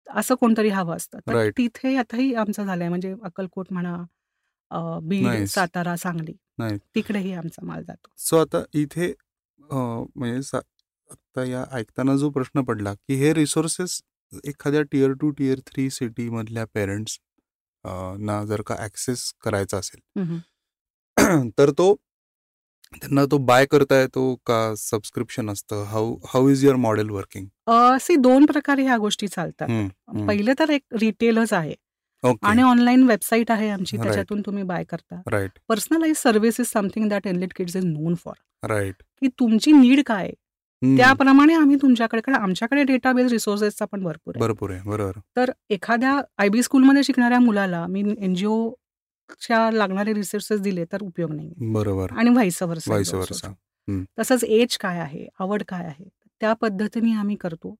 असं 0.06 0.34
कोणतरी 0.34 0.68
हवं 0.68 0.96
असतं 0.96 1.18
तर 1.18 1.32
Right. 1.34 1.52
तिथे 1.56 1.96
आताही 1.96 2.34
आमचं 2.34 2.64
झालंय 2.64 2.88
म्हणजे 2.88 3.14
अक्कलकोट 3.22 3.66
म्हणा 3.70 3.94
अ, 4.70 4.98
बीड 5.02 5.26
Nice. 5.26 5.46
सातारा 5.46 5.96
सांगली 5.96 6.32
Nice. 6.60 6.78
तिकडेही 6.94 7.32
आमचा 7.32 7.64
माल 7.66 7.82
जातो 7.82 8.08
सो 8.18 8.36
आता 8.36 8.62
इथे 8.74 9.10
अ, 9.70 9.74
म्हणजे 10.14 10.42
सा- 10.42 10.62
आता 11.10 11.44
या 11.44 11.64
ऐकताना 11.72 12.16
जो 12.16 12.30
प्रश्न 12.30 12.62
पडला 12.62 12.94
की 12.94 13.14
हे 13.14 13.32
रिसोर्सेस 13.34 14.00
एखाद्या 14.44 14.82
tier 14.82 15.12
two 15.12 15.30
tier 15.30 15.58
three 15.66 15.88
city 15.90 16.28
मधल्या 16.30 16.64
पेरेंट्स 16.74 17.18
ना 18.20 18.44
जर 18.44 18.62
का 18.62 18.76
ऍक्सेस 18.84 19.32
करायचा 19.40 19.78
असेल 19.78 20.00
हम्म. 20.20 21.48
तर 21.58 21.70
तो 21.70 21.94
त्यांना 22.92 23.24
तो 23.30 23.38
बाय 23.38 23.66
करता 23.66 24.00
येतो 24.00 24.34
का 24.46 24.74
सबस्क्रिप्शन 24.78 25.50
असतं? 25.50 25.84
How 25.84 26.16
how 26.28 26.48
is 26.48 26.64
your 26.64 26.76
model 26.76 27.10
working 27.10 27.46
see 28.00 28.16
दोन 28.16 28.44
प्रकारे 28.46 28.82
ह्या 28.82 28.96
गोष्टी 28.96 29.28
चालतात. 29.28 29.68
पहिले 30.26 30.52
तर 30.58 30.70
एक 30.70 30.82
रिटेलच 31.00 31.52
आहे. 31.52 31.74
आणि 32.42 32.62
ऑनलाईन 32.62 33.02
वेबसाईट 33.02 33.50
आहे 33.50 33.68
आमची. 33.70 33.96
त्याच्यातून 33.96 34.40
तुम्ही 34.40 34.62
बाय 34.62 34.84
करता. 34.84 35.20
Right 35.30 35.58
personalize 35.68 36.16
service 36.16 36.60
is 36.60 36.66
something 36.66 37.08
that 37.08 37.26
Enlit 37.26 37.52
kids 37.56 37.76
is 37.76 37.84
known 37.84 38.14
for 38.14 38.68
right 38.70 39.02
की 39.20 39.28
तुमची 39.40 39.72
नीड 39.72 40.02
काय 40.06 40.30
त्याप्रमाणे 40.82 41.54
आम्ही 41.54 41.76
तुमच्याकडे 41.82 42.20
कारण 42.20 42.42
आमच्याकडे 42.42 42.82
डेटाबेस 42.84 43.30
रिसोर्सेसचा 43.32 43.84
पण 43.84 44.02
भरपूर 44.02 44.34
आहे. 44.36 44.46
भरपूर 44.46 44.70
आहे 44.70 44.80
बरोबर. 44.84 45.18
तर 45.36 45.50
एखाद्या 45.70 46.18
आय 46.38 46.48
बी 46.48 46.62
स्कूलमध्ये 46.62 47.02
शिकणाऱ्या 47.04 47.38
मुलाला 47.40 47.86
मी 47.86 48.02
एनजीओच्या 49.32 49.70
लागणारे 49.70 50.12
रिसोर्सेस 50.14 50.60
दिले 50.60 50.84
तर 50.92 51.02
उपयोग 51.02 51.32
नाही 51.32 51.70
बरोबर. 51.72 52.12
आणि 52.12 52.30
वर्सा 52.30 53.52
तसंच 54.18 54.44
एज 54.44 54.76
काय 54.78 54.98
आहे 55.00 55.26
आवड 55.40 55.62
काय 55.68 55.84
आहे 55.84 56.08
त्या 56.40 56.52
पद्धतीने 56.52 57.12
आम्ही 57.12 57.36
करतो. 57.36 57.74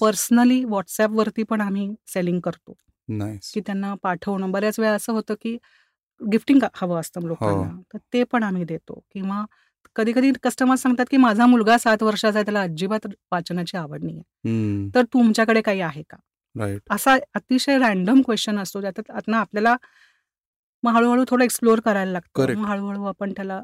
पर्सनली 0.00 0.62
व्हॉट्सॲपवरती 0.64 1.42
पण 1.42 1.60
आम्ही 1.60 1.94
सेलिंग 2.06 2.40
करतो. 2.40 2.72
की 3.54 3.60
त्यांना 3.60 3.94
पाठवणं. 4.02 4.50
बऱ्याच 4.50 4.78
वेळा 4.80 4.92
असं 4.92 5.12
होतं 5.12 5.34
की 5.42 5.56
गिफ्टिंग 6.20 6.60
हवं 6.74 7.00
असतं 7.00 7.26
लोकांना 7.26 7.80
तर 7.92 7.98
ते 8.12 8.22
पण 8.24 8.42
आम्ही 8.42 8.64
देतो. 8.64 9.00
किंवा 9.12 9.44
कधी 9.96 10.12
कधी 10.12 10.32
कस्टमर 10.42 10.76
सांगतात 10.76 11.06
की 11.10 11.16
माझा 11.16 11.46
मुलगा 11.46 11.76
सात 11.78 12.02
वर्षाचा 12.02 12.38
आहे 12.38 12.44
त्याला 12.44 12.60
अजिबात 12.62 13.06
वाचनाची 13.32 13.76
आवड 13.76 14.04
नाही 14.04 14.18
हम्म, 14.18 14.88
तर 14.94 15.02
तुमच्याकडे 15.12 15.60
काही 15.62 15.80
आहे 15.80 16.02
का? 16.10 16.16
असा 16.90 17.16
अतिशय 17.34 17.78
रॅन्डम 17.78 18.20
क्वेश्चन 18.22 18.58
असतो. 18.58 18.80
आतनं 18.86 19.36
आपल्याला 19.36 19.76
मग 20.84 20.92
हळूहळू 20.94 21.24
थोडं 21.28 21.44
एक्सप्लोअर 21.44 21.80
करायला 21.80 22.12
लागतं. 22.12 22.54
मग 22.54 22.68
हळूहळू 22.68 23.04
आपण 23.04 23.32
त्याला 23.36 23.60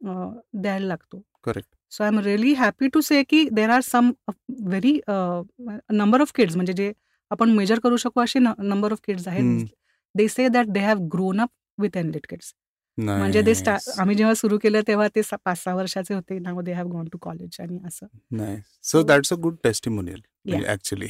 द्यायला 0.00 0.86
लागतो. 0.86 1.22
Correct. 1.44 1.68
So 1.92 2.02
I 2.04 2.10
am 2.10 2.18
really 2.20 2.52
happy 2.54 2.88
to 2.94 3.00
say 3.00 3.22
की 3.28 3.48
there 3.52 3.70
are 3.70 3.80
some 3.84 4.10
very 4.28 4.98
number 5.08 6.20
of 6.20 6.32
kids. 6.34 6.56
म्हणजे 6.56 6.72
जे 6.72 6.92
आपण 7.30 7.50
मेजर 7.50 7.78
करू 7.82 7.96
शकू 7.96 8.20
असे 8.20 8.38
नंबर 8.38 8.92
ऑफ 8.92 8.98
किड्स. 9.06 9.28
आहेत. 9.28 9.66
They 10.14 10.28
say 10.28 10.48
that 10.48 10.66
they 10.68 10.80
have 10.80 10.98
grown 11.12 11.40
up 11.40 11.48
with 11.78 11.96
Enlit 11.96 12.26
kids 12.30 12.52
म्हणजे 12.98 13.40
ते 13.42 13.52
आम्ही 13.98 14.14
जेव्हा 14.16 14.34
सुरू 14.34 14.58
केलं 14.62 14.80
तेव्हा 14.86 15.06
ते 15.14 15.20
पाच 15.34 15.62
सहा 15.62 15.74
वर्षाचे 15.74 16.14
होते. 16.14 16.38
Now 16.38 16.60
they 16.60 16.72
have 16.72 16.88
gone 16.88 17.04
to 17.12 17.18
college 17.22 17.56
आणि 17.60 17.78
असं. 17.86 18.56
So 18.84 19.02
that's 19.02 19.32
a 19.32 19.36
good 19.42 19.56
testimonial 19.64 20.20
म्हणजे. 20.46 20.66
ऍक्च्युली 20.72 21.06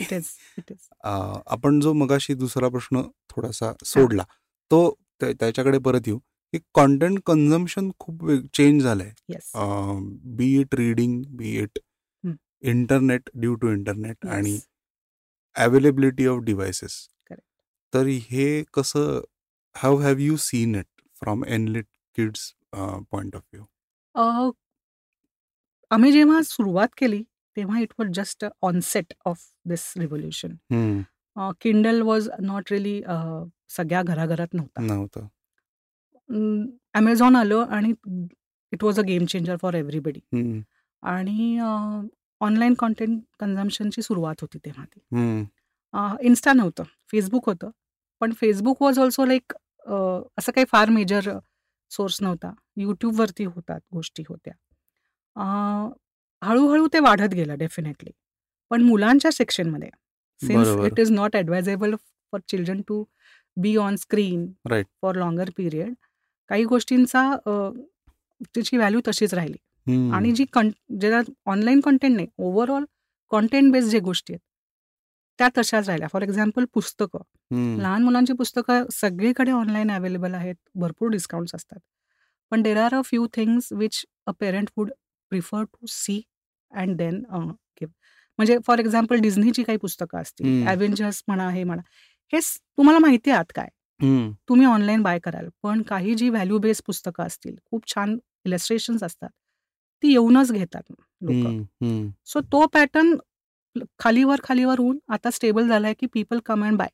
आपण 1.05 1.81
जो 1.81 1.93
मगाशी 1.93 2.35
दुसरा 2.35 2.69
प्रश्न 2.69 3.03
थोडासा 3.31 3.73
सोडला 3.85 4.25
तो 4.71 4.89
त्याच्याकडे 5.23 5.79
परत 5.85 6.07
येऊ. 6.07 6.19
की 6.19 6.59
कॉन्टेंट 6.75 7.19
कन्झम्पशन 7.27 7.91
खूप 7.99 8.31
चेंज 8.55 8.83
झालंय. 8.83 9.11
Be 10.37 10.53
it 10.61 10.75
reading 10.75 11.23
be 11.37 11.57
it. 11.63 11.79
Internet 12.63 13.31
due 13.35 13.55
to 13.55 13.71
internet 13.73 14.27
आणि 14.27 14.59
अवेलेबिलिटी 15.57 16.27
ऑफ 16.27 16.43
डिव्हायसेस. 16.45 17.07
तर 17.93 18.07
हे 18.31 18.63
कसं 18.75 19.21
how 19.77 19.97
have 19.99 20.19
you 20.19 20.37
seen 20.37 20.75
it 20.75 20.87
from 21.21 21.45
Enlit 21.45 21.87
kids 22.17 22.53
point 22.75 23.37
of 23.37 23.43
view 23.53 23.65
आम्ही 25.91 26.13
जेव्हा 26.13 26.41
सुरुवात 26.43 26.89
केली 26.99 27.23
तेव्हा 27.57 27.81
it 27.81 27.93
was 27.99 28.09
just 28.15 28.45
onset 28.63 29.13
of 29.27 29.45
this 29.69 29.93
revolution 29.97 30.55
Kindle 31.61 32.01
was 32.03 32.29
not 32.41 32.73
really 32.73 33.01
सगळ्या 33.77 34.03
घराघरात 34.03 34.55
नव्हता. 34.55 34.81
नव्हतं. 34.83 35.27
ॲमेझॉन 36.95 37.37
आलं 37.37 37.65
आणि 37.71 37.93
it 38.73 38.85
was 38.85 38.99
a 39.01 39.03
game 39.07 39.25
changer 39.27 39.57
for 39.63 39.75
everybody 39.75 40.21
आणि 41.03 41.59
ऑनलाईन 42.41 42.75
कॉन्टेंट 42.79 43.21
कन्झम्पशनची 43.41 44.03
सुरुवात 44.03 44.41
होती 44.41 44.59
तेव्हा 44.65 44.85
ती. 44.85 45.01
इन्स्टा 46.27 46.53
नव्हतं 46.53 46.83
फेसबुक 47.13 47.49
होतं. 47.49 47.71
पण 48.21 48.33
फेसबुक 48.41 48.83
वॉज 48.83 48.99
ऑल्सो 48.99 49.25
लाईक 49.27 49.53
असं 50.39 50.53
काही 50.53 50.65
फार 50.73 50.89
मेजर 50.91 51.31
सोर्स 51.91 52.21
नव्हता. 52.23 52.53
यूट्यूबवरती 52.77 53.45
होतात 53.45 53.81
गोष्टी 53.93 54.23
होत्या. 54.29 54.53
हळूहळू 56.43 56.87
ते 56.93 56.99
वाढत 57.01 57.35
गेलं 57.35 57.59
डेफिनेटली 57.59 58.11
पण 58.71 58.83
मुलांच्या 58.83 59.31
सेक्शनमध्ये 59.33 59.89
since. 60.41 60.69
It 60.87 61.01
is 61.01 61.11
not 61.11 61.37
advisable 61.37 61.95
for 62.33 62.41
children 62.49 62.81
to 62.89 63.05
be 63.57 63.75
on 63.77 63.97
screen. 63.97 64.47
For 65.03 65.17
longer 65.17 65.51
period 65.57 65.95
काही 66.51 66.65
गोष्टींचा 66.65 67.31
त्याची 68.55 68.77
व्हॅल्यू 68.77 69.01
तशीच 69.09 69.35
राहिली. 69.35 69.57
आणि 70.15 70.33
जी 70.33 70.45
कं 70.53 70.69
ज्याला 71.01 71.21
ऑनलाईन 71.51 71.81
कंटेंट 71.85 72.15
नाही 72.17 72.29
ओव्हरऑल 72.39 72.85
कॉन्टेंट 73.31 73.73
बेस्ड 73.73 73.91
जे 73.91 73.99
गोष्टी 74.01 74.33
आहेत 74.33 74.41
त्या 75.39 75.49
तशाच 75.59 75.87
राहिल्या. 75.89 76.09
फॉर 76.13 76.23
एक्झाम्पल 76.23 76.65
पुस्तकं. 76.75 77.19
लहान 77.81 78.03
मुलांची 78.03 78.33
पुस्तकं 78.39 78.85
सगळीकडे 78.93 79.51
ऑनलाईन 79.51 79.91
अवेलेबल 79.91 80.35
आहेत 80.35 80.55
भरपूर 80.81 81.11
डिस्काउंट्स 81.11 81.55
असतात. 81.55 81.79
पण 82.53 82.63
there 82.63 82.77
are 82.79 82.95
a 82.95 83.01
few 83.05 83.27
things 83.35 83.73
which 83.73 84.05
a 84.27 84.31
parent 84.41 84.69
would 84.77 84.91
prefer 85.33 85.63
to 85.65 85.87
see 85.89 86.21
and 86.73 86.97
then 86.97 87.23
म्हणजे 88.39 88.57
फॉर 88.67 88.79
एक्झाम्पल 88.79 89.21
डिझनीची 89.21 89.63
काही 89.63 89.79
पुस्तकं 89.79 90.19
असतील. 90.21 90.47
ॲव्हेंजर्स 90.67 91.23
म्हणा 91.29 91.49
हे 91.51 91.65
म्हणा. 91.65 91.83
हे 92.33 92.41
स- 92.41 92.59
तुम्हाला 92.77 92.99
माहिती 92.99 93.31
आहे 93.31 93.39
आत 93.39 93.53
काय? 93.55 93.69
तुम्ही 94.49 94.67
ऑनलाईन 94.67 95.03
बाय 95.03 95.19
कराल 95.19 95.49
पण 95.63 95.83
काही 95.83 96.15
जी 96.15 96.29
व्हॅल्यू 96.29 96.59
बेस्ड 96.59 96.83
पुस्तकं 96.87 97.25
असतील 97.25 97.57
खूप 97.65 97.87
छान 97.87 98.19
इलस्ट्रेशन्स 98.45 99.03
असतात 99.03 99.29
ती 100.03 100.11
येऊनच 100.11 100.53
घेतात 100.53 100.83
लोक. 100.91 101.31
सो 102.27 102.41
तो 102.43 102.67
पॅटर्न 102.67 103.15
खालीवर 103.99 104.41
खालीवर 104.45 104.79
होऊन 104.79 104.99
आता 105.09 105.31
स्टेबल 105.31 105.69
झालाय 105.69 105.95
की 105.95 106.07
पीपल 106.07 106.39
कम 106.47 106.65
अँड 106.65 106.79
बाय 106.79 106.89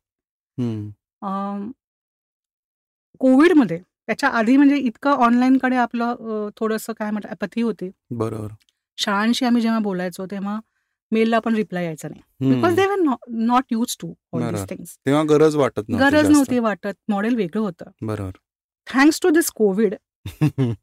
कोविडमध्ये 3.20 3.78
त्याच्या 3.78 4.28
आधी 4.28 4.56
म्हणजे 4.56 4.76
इतकं 4.76 5.10
ऑनलाईनकडे 5.10 5.76
आपलं 5.76 6.48
थोडंसं 6.56 6.92
काय 6.92 7.10
म्हणतात 7.10 7.32
अपथी 7.32 7.62
होती. 7.62 7.90
बरोबर. 8.10 8.52
शाळांशी 8.98 9.44
आम्ही 9.44 9.62
जेव्हा 9.62 9.78
बोलायचो 9.78 10.26
तेव्हा 10.26 10.58
मेलला 11.12 11.38
पण 11.38 11.54
रिप्लाय 11.54 11.84
यायचा 11.84 12.08
नाही. 12.08 12.54
Because 12.54 12.74
they 12.76 12.86
were 12.86 13.16
not 13.28 13.72
used 13.72 13.96
to 14.00 14.12
all. 14.32 14.50
This 14.50 14.68
things 14.70 14.96
तेव्हा 15.06 15.22
गरज 15.28 15.56
वाटत 15.56 15.90
गरज. 15.90 16.30
नव्हती 16.30 16.58
वाटत. 16.58 16.94
मॉडेल 17.08 17.36
वेगळं 17.36 17.62
होतं. 17.62 17.90
बरोबर. 18.02 18.38
थँक्स 18.86 19.20
टू 19.22 19.30
दिस 19.30 19.50
कोविड 19.56 19.94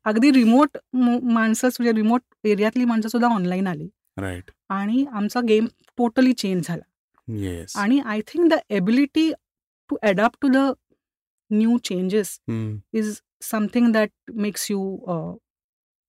अगदी 0.05 0.31
रिमोट 0.31 0.77
माणसं 0.93 1.67
म्हणजे 1.79 1.91
रिमोट 1.95 2.21
एरियातली 2.47 2.85
माणसं 2.85 3.09
सुद्धा 3.09 3.27
ऑनलाईन 3.35 3.67
आली. 3.67 3.87
राईट 4.19 4.51
आणि 4.71 5.05
आमचा 5.13 5.41
गेम 5.47 5.65
टोटली 5.97 6.33
चेंज 6.33 6.67
झाला. 6.67 6.83
आणि 7.81 7.99
I 8.05 8.21
think 8.27 8.49
the 8.51 8.57
ability 8.69 9.31
to 9.89 9.97
adapt 10.03 10.37
to 10.41 10.47
the 10.47 10.71
new 11.51 11.77
changes 11.83 12.39
is 12.93 13.19
something 13.43 13.91
that 13.93 14.09
makes 14.33 14.69
you 14.71 14.97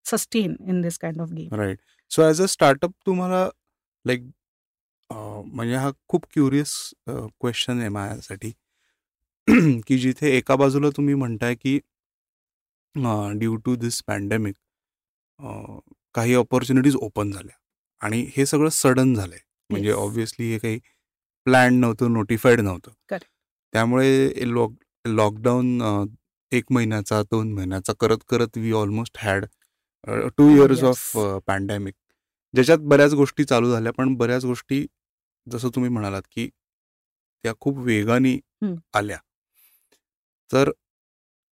sustain 0.06 0.54
in 0.68 0.80
this 0.82 0.98
kind 0.98 1.20
of 1.20 1.30
game 1.32 1.54
right 1.60 1.78
so 2.10 2.22
as 2.22 2.42
a 2.42 2.46
startup 2.46 2.92
तुम्हाला 3.06 3.48
like 4.06 4.22
म्हणजे 5.10 5.74
हा 5.76 5.90
खूप 6.08 6.24
curious 6.32 6.74
question 7.08 7.80
आहे 7.80 7.88
माझ्यासाठी 7.88 8.52
की 9.86 9.98
जिथे 9.98 10.30
एका 10.36 10.56
बाजूला 10.56 10.90
तुम्ही 10.96 11.14
म्हणताय 11.14 11.54
की 11.54 11.78
ड्यू 13.38 13.56
टू 13.56 13.74
दिस 13.76 14.02
पॅन्डेमिक 14.06 14.54
काही 16.14 16.34
ऑपॉर्च्युनिटीज 16.34 16.96
ओपन 16.96 17.30
झाल्या 17.30 17.56
आणि 18.00 18.20
हे 18.36 18.46
सगळं 18.46 18.68
सडन 18.72 19.14
झालंय 19.14 19.38
म्हणजे. 19.70 19.92
ऑब्व्हियसली 19.92 20.50
हे 20.52 20.58
काही 20.58 20.78
प्लॅन 21.46 21.74
नव्हतं 21.80 22.12
नोटिफाईड 22.12 22.60
नव्हतं. 22.60 22.90
त्यामुळे 23.72 24.52
लॉक 24.54 24.72
लॉकडाऊन 25.04 26.08
एक 26.52 26.72
महिन्याचा 26.72 27.22
दोन 27.22 27.52
महिन्याचा 27.52 27.92
करत 28.00 28.18
करत 28.28 28.58
we 28.58 28.72
almost 28.72 29.18
had 29.20 29.44
two 30.38 30.48
years. 30.50 30.82
Of 30.84 31.16
pandemic 31.46 31.94
ज्याच्यात 32.56 32.78
बऱ्याच 32.80 33.14
गोष्टी 33.14 33.44
चालू 33.44 33.70
झाल्या 33.70 33.92
पण 33.92 34.14
बऱ्याच 34.14 34.44
गोष्टी 34.44 34.86
जसं 35.46 35.68
तुम्ही 35.74 35.90
म्हणालात 35.90 36.22
की 36.30 36.48
त्या 37.44 37.52
खूप 37.60 37.78
वेगाने. 37.78 38.38
आल्या. 38.94 39.16
तर 40.50 40.70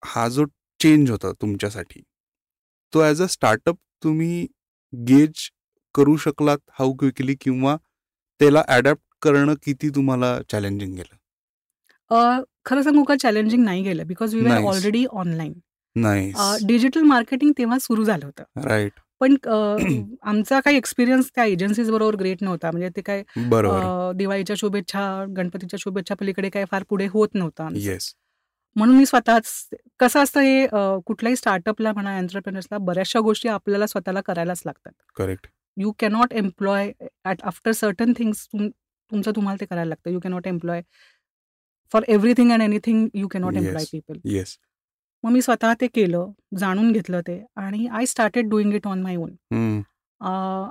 हा 0.02 0.28
जो 0.28 0.44
चेंज 0.80 1.10
होता 1.10 1.32
तुमच्यासाठी 1.32 2.02
तो 2.92 3.02
ॲज 3.02 3.22
अ 3.22 3.26
स्टार्टअप 3.26 3.76
तुम्ही 4.02 4.46
गेज 4.92 5.48
करू 5.94 6.16
शकलात 6.16 6.58
हाऊ 6.78 6.92
क्विकली 6.96 7.34
किंवा 7.40 7.76
त्याला 8.40 8.62
अडॅप्ट 8.68 9.02
करणं 9.22 9.54
किती 9.62 9.88
तुम्हाला 9.88 10.38
चॅलेंजिंग 10.48 10.94
गेलं? 10.94 11.16
खरं 12.66 12.82
सांगू 12.82 13.02
का 13.04 13.14
चॅलेंजिंग 13.16 13.64
नाही 13.64 13.82
गेलं 13.82 14.06
बिकॉज 14.06 14.34
वी. 14.34 14.50
ऑलरेडी 14.50 15.04
ऑनलाईन 15.12 15.52
नाही 15.96 16.32
डिजिटल 16.66 17.02
मार्केटिंग 17.02 17.52
तेव्हा 17.58 17.78
सुरू 17.78 18.04
झालं 18.04 18.24
होतं. 18.26 18.60
राईट 18.64 19.00
पण 19.20 19.36
आमचा 20.22 20.60
काही 20.60 20.76
एक्सपिरियन्स 20.76 21.30
त्या 21.34 21.44
एजन्सीज 21.44 21.90
बरोबर 21.90 22.16
ग्रेट 22.20 22.42
नव्हता. 22.42 22.70
म्हणजे 22.70 22.88
ते 22.96 23.02
काय 23.02 23.22
दिवाळीच्या 24.18 24.56
शुभेच्छा 24.58 25.24
गणपतीच्या 25.36 25.78
शुभेच्छा 25.80 26.14
पलीकडे 26.20 26.50
काय 26.50 26.64
फार 26.70 26.82
पुढे 26.88 27.06
होत 27.12 27.28
नव्हतं 27.34 27.68
म्हणून 28.76 28.96
मी 28.96 29.06
स्वतःच 29.06 29.46
कसं 30.00 30.22
असतं 30.22 30.40
हे 30.40 30.66
कुठल्याही 31.06 31.36
स्टार्टअपला 31.36 31.92
म्हणा 31.92 32.16
एंटरप्रेनर्सला 32.18 32.78
बऱ्याचशा 32.78 33.20
गोष्टी 33.20 33.48
आपल्याला 33.48 33.86
स्वतःला 33.86 34.20
करायलाच 34.20 34.62
लागतात. 34.66 34.92
Correct 35.16 35.46
you 35.76 35.92
cannot 35.98 36.32
employ 36.32 36.90
at 37.24 37.42
after 37.42 37.72
certain 37.72 38.12
things 38.16 38.46
तुमचं 38.54 39.30
तुम्हाला 39.36 39.60
ते 39.60 39.66
करायला 39.66 39.88
लागतं. 39.88 40.10
You 40.10 40.20
cannot 40.20 40.46
employ 40.46 40.82
for 41.92 42.02
everything 42.08 42.50
and 42.52 42.62
anything 42.62 43.06
you 43.14 43.28
cannot 43.28 43.56
employ. 43.56 43.84
People 43.92 44.18
yes 44.34 44.56
मग 45.24 45.30
मी 45.32 45.40
स्वतः 45.42 45.72
ते 45.80 45.86
केलं 45.86 46.30
जाणून 46.58 46.92
घेतलं 46.92 47.20
ते 47.26 47.42
आणि 47.56 47.86
I 47.86 48.06
started 48.06 48.48
doing 48.48 48.72
it 48.74 48.86
on 48.86 49.02
my 49.02 49.16
own 49.16 49.34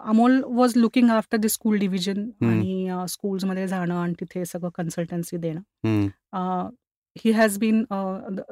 Amol 0.10 0.42
was 0.46 0.74
looking 0.76 1.10
after 1.10 1.38
the 1.38 1.46
school 1.46 1.78
division. 1.78 2.30
आणि 2.42 3.06
स्कूल्समध्ये 3.10 3.68
जाणं 3.68 3.96
आणि 3.96 4.14
तिथे 4.20 4.46
सगळं 4.46 4.70
कन्सल्टन्सी 4.76 5.38
देणं. 5.38 6.70
He 7.16 7.32
has 7.32 7.58
been 7.60 7.84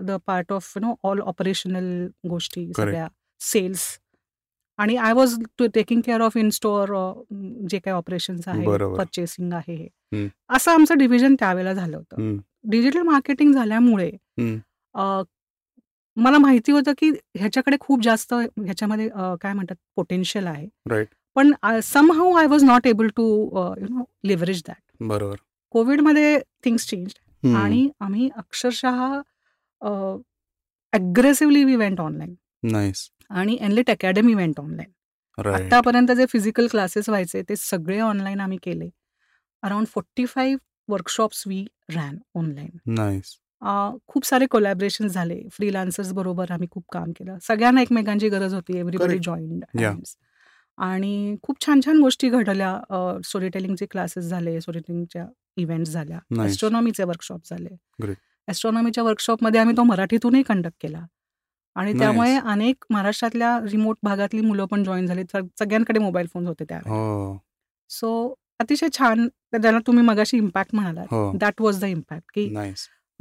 the 0.01 0.17
part 0.27 0.51
of 0.53 0.73
you 0.75 0.81
know 0.81 0.93
all 1.09 1.19
operational 1.21 2.05
गोष्टी 2.29 2.71
सगळ्या 2.77 3.07
सेल्स 3.41 3.87
आणि 4.79 4.95
I 4.95 5.13
was 5.13 5.37
taking 5.73 6.01
care 6.05 6.21
of 6.21 6.37
in 6.37 6.49
store 6.49 6.89
जे 7.69 7.79
काही 7.79 7.95
ऑपरेशन्स 7.95 8.47
आहे. 8.47 8.65
परचेसिंग 8.97 9.53
आहे 9.53 9.75
हे. 9.75 10.27
असं 10.49 10.71
आमचं 10.71 10.97
डिव्हिजन 10.97 11.35
त्यावेळेला 11.39 11.73
झालं 11.73 11.97
होतं. 11.97 12.37
डिजिटल 12.71 13.01
मार्केटिंग 13.01 13.53
झाल्यामुळे 13.53 14.11
मला 16.17 16.37
माहिती 16.37 16.71
होतं 16.71 16.93
की 16.97 17.09
ह्याच्याकडे 17.35 17.77
खूप 17.79 18.01
जास्त 18.03 18.33
ह्याच्यामध्ये 18.33 19.07
अ, 19.09 19.33
काय 19.41 19.53
म्हणतात 19.53 19.75
पोटेन्शियल 19.95 20.47
आहे. 20.47 20.67
राईट 20.89 21.07
पण 21.35 21.51
somehow 22.11 22.33
I 22.37 22.47
was 22.47 22.63
not 22.63 22.87
able 22.87 23.07
to 23.15 23.25
you 23.79 23.87
know 23.89 24.03
leverage 24.23 24.61
that 24.67 24.81
बरोबर. 25.03 25.35
कोविडमध्ये 25.73 26.37
थिंग्स 26.63 26.87
चेंज. 26.87 27.11
आणि 27.55 27.87
आम्ही 27.99 28.29
अक्षरशः 28.37 29.19
aggressively 30.93 31.63
we 31.63 31.75
went 31.75 31.99
online 31.99 32.33
nice 32.71 33.09
आणि 33.29 33.57
एनलेट 33.61 33.89
अकॅडमी 33.89 34.33
वेंट 34.33 34.59
ऑनलाईन 34.59 35.47
आतापर्यंत 35.49 36.11
जे 36.11 36.25
फिजिकल 36.29 36.67
क्लासेस 36.71 37.09
व्हायचे 37.09 37.41
ते 37.49 37.55
सगळे 37.55 37.99
ऑनलाईन 37.99 38.39
आम्ही 38.39 38.57
केले. 38.63 38.89
Around 39.63 39.87
forty 39.87 40.25
five 40.25 40.59
workshops 40.89 41.43
we 41.47 41.63
ran 41.95 42.17
online 42.35 42.77
nice 42.93 43.35
खूप 44.07 44.25
सारे 44.25 44.45
कोलॅबरेशन 44.45 45.07
झाले. 45.07 45.41
फ्रीलान्सर्स 45.51 46.13
बरोबर 46.13 46.45
आम्ही 46.49 46.67
खूप 46.71 46.85
काम 46.91 47.11
केलं. 47.11 47.37
सगळ्यांना 47.41 47.81
एकमेकांची 47.81 48.29
गरज 48.29 48.53
होती. 48.53 48.77
एव्हरीबडी. 48.77 49.19
जॉईंड. 49.23 49.63
आणि 50.77 51.35
खूप 51.41 51.65
छान 51.65 51.79
छान 51.85 52.01
गोष्टी 52.01 52.29
घडल्या. 52.29 52.81
स्टोरी 53.25 53.49
टेलिंगचे 53.49 53.85
क्लासेस 53.85 54.25
झाले. 54.25 54.61
स्टोरी 54.61 54.79
टेलिंगच्या 54.79 55.27
इव्हेंट्स 55.57 55.91
झाल्या. 55.91 56.19
Nice. 56.31 56.45
एस्ट्रॉनॉमीचे 56.45 57.03
वर्कशॉप 57.03 57.39
झाले. 57.45 57.69
Great. 58.01 58.15
एस्ट्रॉनॉमीच्या 58.47 59.03
वर्कशॉपमध्ये 59.03 59.61
आम्ही 59.61 59.77
तो 59.77 59.83
मराठीतूनही 59.83 60.43
कंडक्ट 60.43 60.75
केला. 60.81 61.05
आणि. 61.75 61.91
त्यामुळे 61.99 62.35
अनेक 62.35 62.85
महाराष्ट्रातल्या 62.89 63.59
रिमोट 63.71 63.97
भागातली 64.03 64.41
मुलं 64.41 64.65
पण 64.65 64.83
जॉईन 64.83 65.05
झाली. 65.05 65.23
सग- 65.31 65.47
सगळ्यांकडे 65.59 65.99
मोबाईल 65.99 66.27
फोन 66.33 66.47
होते 66.47 66.63
हो. 66.73 67.41
सो 67.89 68.33
अतिशय 68.59 68.87
छान. 68.97 69.27
ज्याला 69.61 69.79
तुम्ही 69.87 70.03
मगाशी 70.03 70.37
इम्पॅक्ट 70.37 70.75
म्हणालात. 70.75 71.05
हो. 71.11 71.37
दॅट 71.37 71.61
वॉज 71.61 71.81
द 71.81 71.83
इम्पॅक्ट 71.83 72.25
की 72.33 72.53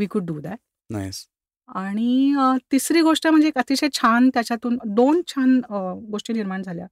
we 0.00 0.06
could 0.06 0.26
do 0.26 0.38
that 0.40 0.58
nice 0.90 1.26
आणि 1.68 2.34
तिसरी 2.72 3.00
गोष्ट 3.00 3.26
म्हणजे 3.26 3.48
एक 3.48 3.58
अतिशय 3.58 3.88
छान 3.92 4.28
त्याच्यातून 4.28 4.78
दोन 4.86 5.20
छान 5.26 5.60
गोष्टी 6.10 6.32
निर्माण 6.32 6.62
झाल्या. 6.62 6.86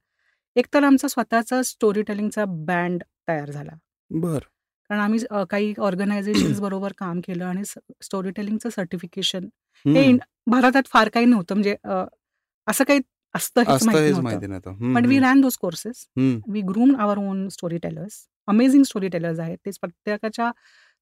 एक 0.55 0.65
तर 0.73 0.83
आमचा 0.83 1.07
स्वतःचा 1.07 1.61
स्टोरी 1.63 2.01
टेलिंगचा 2.01 2.45
बँड 2.47 3.03
तयार 3.27 3.51
झाला. 3.51 3.71
बर. 4.11 4.39
कारण 4.89 5.01
आम्ही 5.01 5.19
काही 5.49 5.73
ऑर्गनायझेशन्स 5.77 6.31
बरोबर 6.63 6.93
काम 6.97 7.19
केलं 7.19 7.45
आणि 7.45 7.63
स्टोरी 8.01 8.31
टेलिंगचं 8.31 8.69
सर्टिफिकेशन 8.69 9.47
हे 9.85 10.11
भारतात 10.47 10.87
फार 10.87 11.09
काही 11.09 11.25
नव्हतं. 11.25 11.55
म्हणजे 11.55 11.75
असं 12.67 12.83
काही 12.83 12.99
असतं 13.35 13.61
हेच 13.61 13.83
माहिती 13.85 14.11
नव्हतं. 14.11 14.93
पण 14.95 15.05
we 15.05 15.19
ran 15.19 15.41
those 15.41 15.57
courses. 15.57 16.05
We 16.47 16.61
groom 16.61 16.95
our 16.95 17.17
own 17.17 17.47
story 17.49 17.77
tellers 17.77 18.25
amazing 18.47 18.83
story 18.83 19.07
tellers 19.07 19.39
आहेत. 19.39 19.57
ते 19.65 19.71
प्रत्येकाच्या 19.81 20.51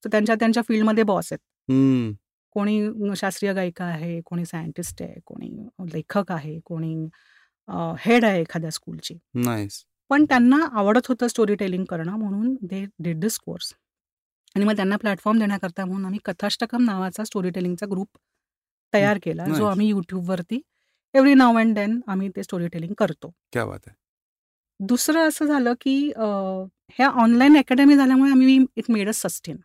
त्यांच्या 0.04 0.36
त्यांच्या 0.36 0.64
फील्डमध्ये 0.68 1.04
बॉस 1.04 1.32
आहेत. 1.32 1.40
हम्म. 1.70 2.12
कोणी 2.56 3.16
शास्त्रीय 3.18 3.54
गायिका 3.54 3.86
आहे 3.86 4.20
कोणी 4.26 4.46
सायंटिस्ट 4.46 5.02
आहे 5.02 5.20
कोणी 5.26 5.50
लेखक 5.94 6.32
आहे 6.32 6.60
कोणी 6.66 6.94
हेड 8.00 8.26
आहे 8.26 8.40
एखाद्या 8.42 8.72
स्कूलची 8.72 9.18
नाईस 9.38 9.84
पण 10.12 10.26
त्यांना 10.26 10.58
आवडत 10.80 11.08
होतं 11.10 11.28
स्टोरी 11.28 11.56
टेलिंग 11.56 11.84
करणं 11.86 12.16
म्हणून 12.18 12.54
दे 12.64 12.84
डिड 13.00 13.20
दिस 13.20 13.38
कोर्स 13.40 13.74
आणि 14.56 14.66
मग 14.66 14.76
त्यांना 14.76 14.98
प्लॅटफॉर्म 14.98 15.40
देण्याकरता 15.40 15.86
म्हणून 15.86 16.06
आम्ही 16.06 16.20
कथाष्टकम 16.26 16.84
नावाचा 16.86 17.24
स्टोरी 17.24 17.50
टेलिंगचा 17.50 17.86
ग्रुप 17.92 18.08
तयार 18.94 19.18
केला 19.24 19.46
जो. 19.48 19.66
आम्ही 19.66 19.88
यूट्यूबवरती 19.90 20.62
एव्हरी 21.14 21.34
नाव 21.34 21.58
अँड 21.58 21.76
देन 21.76 22.00
आम्ही 22.08 22.30
ते 22.30 22.44
स्टोरी 22.44 22.68
टेलिंग 22.68 22.94
करतो 22.98 23.32
क्या 23.54 23.66
बात 23.66 23.80
आहे 23.88 23.96
दुसरं 24.80 25.28
असं 25.28 25.46
झालं 25.46 25.74
की 25.82 25.96
ह्या 26.18 27.08
ऑनलाईन 27.22 27.58
अकॅडमी 27.58 27.96
झाल्यामुळे 27.96 28.32
आम्ही 28.32 28.58
इट 28.76 28.92
मेड 28.92 29.08
अ 29.10 29.12
सस्टेन. 29.14 29.58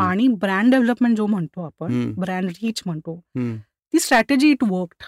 आणि 0.00 0.26
ब्रँड 0.40 0.70
डेव्हलपमेंट 0.70 1.16
जो 1.16 1.26
म्हणतो 1.26 1.64
आपण. 1.64 2.12
ब्रँड 2.14 2.50
रीच 2.62 2.82
म्हणतो. 2.86 3.20
ती 3.94 3.98
strategy 4.00 4.50
it 4.50 4.64
worked. 4.64 5.04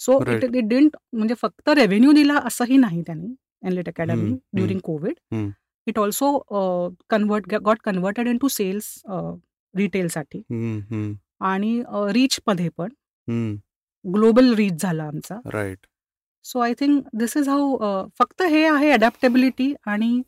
So. 0.00 0.18
It 0.34 0.44
it 0.44 0.64
didn't 0.68 0.96
म्हणजे 1.12 1.34
फक्त 1.42 1.68
रेव्हेन्यू 1.76 2.12
दिला 2.12 2.38
असंही 2.46 2.76
नाही 2.76 3.02
त्यांनी 3.06 3.34
Enlit 3.66 3.88
academy 3.88 4.30
during 4.54 4.80
Covid. 4.84 5.14
It 5.86 5.98
also 5.98 6.36
convert 7.10 7.54
got 7.54 7.78
converted 7.84 8.28
into 8.38 8.48
sales 8.48 8.94
रिटेलसाठी. 9.74 10.42
आणि 11.40 11.80
रीचमध्ये 12.12 12.68
पण 12.76 12.88
हम्म. 13.28 13.54
ग्लोबल 14.04 14.52
रीच 14.54 14.82
झाला 14.82 15.04
आमचा 15.04 15.36
right 15.52 15.86
so 16.44 16.58
I 16.60 16.74
think 16.80 17.06
this 17.18 17.36
is 17.36 17.48
how 17.48 18.06
फक्त 18.18 18.42
हे 18.42 18.64
आहे 18.66 18.90
अडॅप्टेबिलिटी 18.90 19.72
आणि 19.86 20.20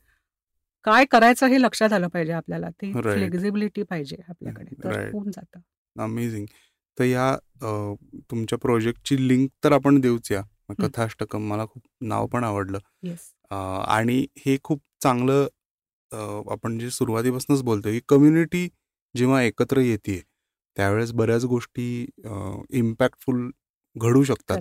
काय 0.85 1.05
करायचं 1.11 1.47
हे 1.47 1.61
लक्षात 1.61 1.93
आलं 1.93 2.09
पाहिजे 2.09 2.33
आपल्याला. 2.33 2.69
ते. 2.73 2.93
फ्लेक्झिबिलिटी 2.95 3.83
पाहिजे 3.83 4.17
आपल्याकडे. 4.29 4.75
तर. 4.85 5.09
होऊन 5.13 5.31
जातं. 5.31 5.61
अमेझिंग 5.97 6.47
तर 6.99 7.05
या 7.05 7.35
तुमच्या 8.31 8.59
प्रोजेक्टची 8.59 9.17
लिंक 9.29 9.49
तर 9.65 9.73
आपण 9.73 10.01
देऊच 10.01 10.31
या. 10.33 10.43
कथाष्टकम 10.81 11.49
मला 11.49 11.65
खूप 11.67 11.83
नाव 12.03 12.27
पण 12.33 12.45
आवडलं. 12.45 12.79
आणि 13.51 14.25
हे 14.39 14.57
खूप 14.65 14.81
चांगलं 15.03 15.47
आपण 16.53 16.79
जे 16.79 16.91
सुरुवातीपासूनच 16.91 17.63
बोलतोय 17.63 17.93
की 17.93 18.01
कम्युनिटी 18.09 18.69
जेव्हा 19.15 19.43
एकत्र 19.43 19.81
येते 19.81 20.21
त्यावेळेस 20.77 21.13
बऱ्याच 21.13 21.45
गोष्टी 21.45 21.87
इम्पॅक्टफुल 22.79 23.51
घडू 23.97 24.23
शकतात. 24.25 24.61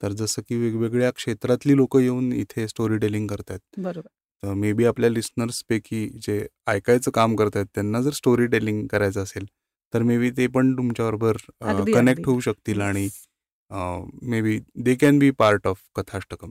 तर 0.00 0.12
जसं 0.12 0.42
की 0.48 0.56
वेगवेगळ्या 0.56 1.10
क्षेत्रातली 1.10 1.76
लोक 1.76 1.96
येऊन 1.96 2.32
इथे 2.32 2.66
स्टोरी 2.68 2.98
टेलिंग 2.98 3.26
करतात 3.26 3.58
बरोबर. 3.78 4.08
तर 4.42 4.52
मे 4.54 4.72
बी 4.72 4.84
आपल्या 4.84 5.10
लिस्नर्सपैकी 5.10 6.08
जे 6.22 6.46
ऐकायचं 6.68 7.10
काम 7.10 7.36
करतात 7.36 7.64
त्यांना 7.74 8.00
जर 8.02 8.10
स्टोरी 8.12 8.46
टेलिंग 8.48 8.86
करायचं 8.86 9.22
असेल 9.22 9.46
तर 9.92 10.02
मे 10.02 10.18
बी 10.18 10.30
ते 10.30 10.46
पण 10.48 10.72
तुमच्याबरोबर 10.76 11.36
कनेक्ट. 11.94 12.26
होऊ 12.26 12.40
शकतील 12.40 12.80
आणि. 12.80 13.08
Maybe 14.42 14.58
they 14.78 14.94
can 14.96 15.18
be 15.18 15.30
part 15.38 15.66
of 15.66 15.80
Kathashtakam 15.96 16.50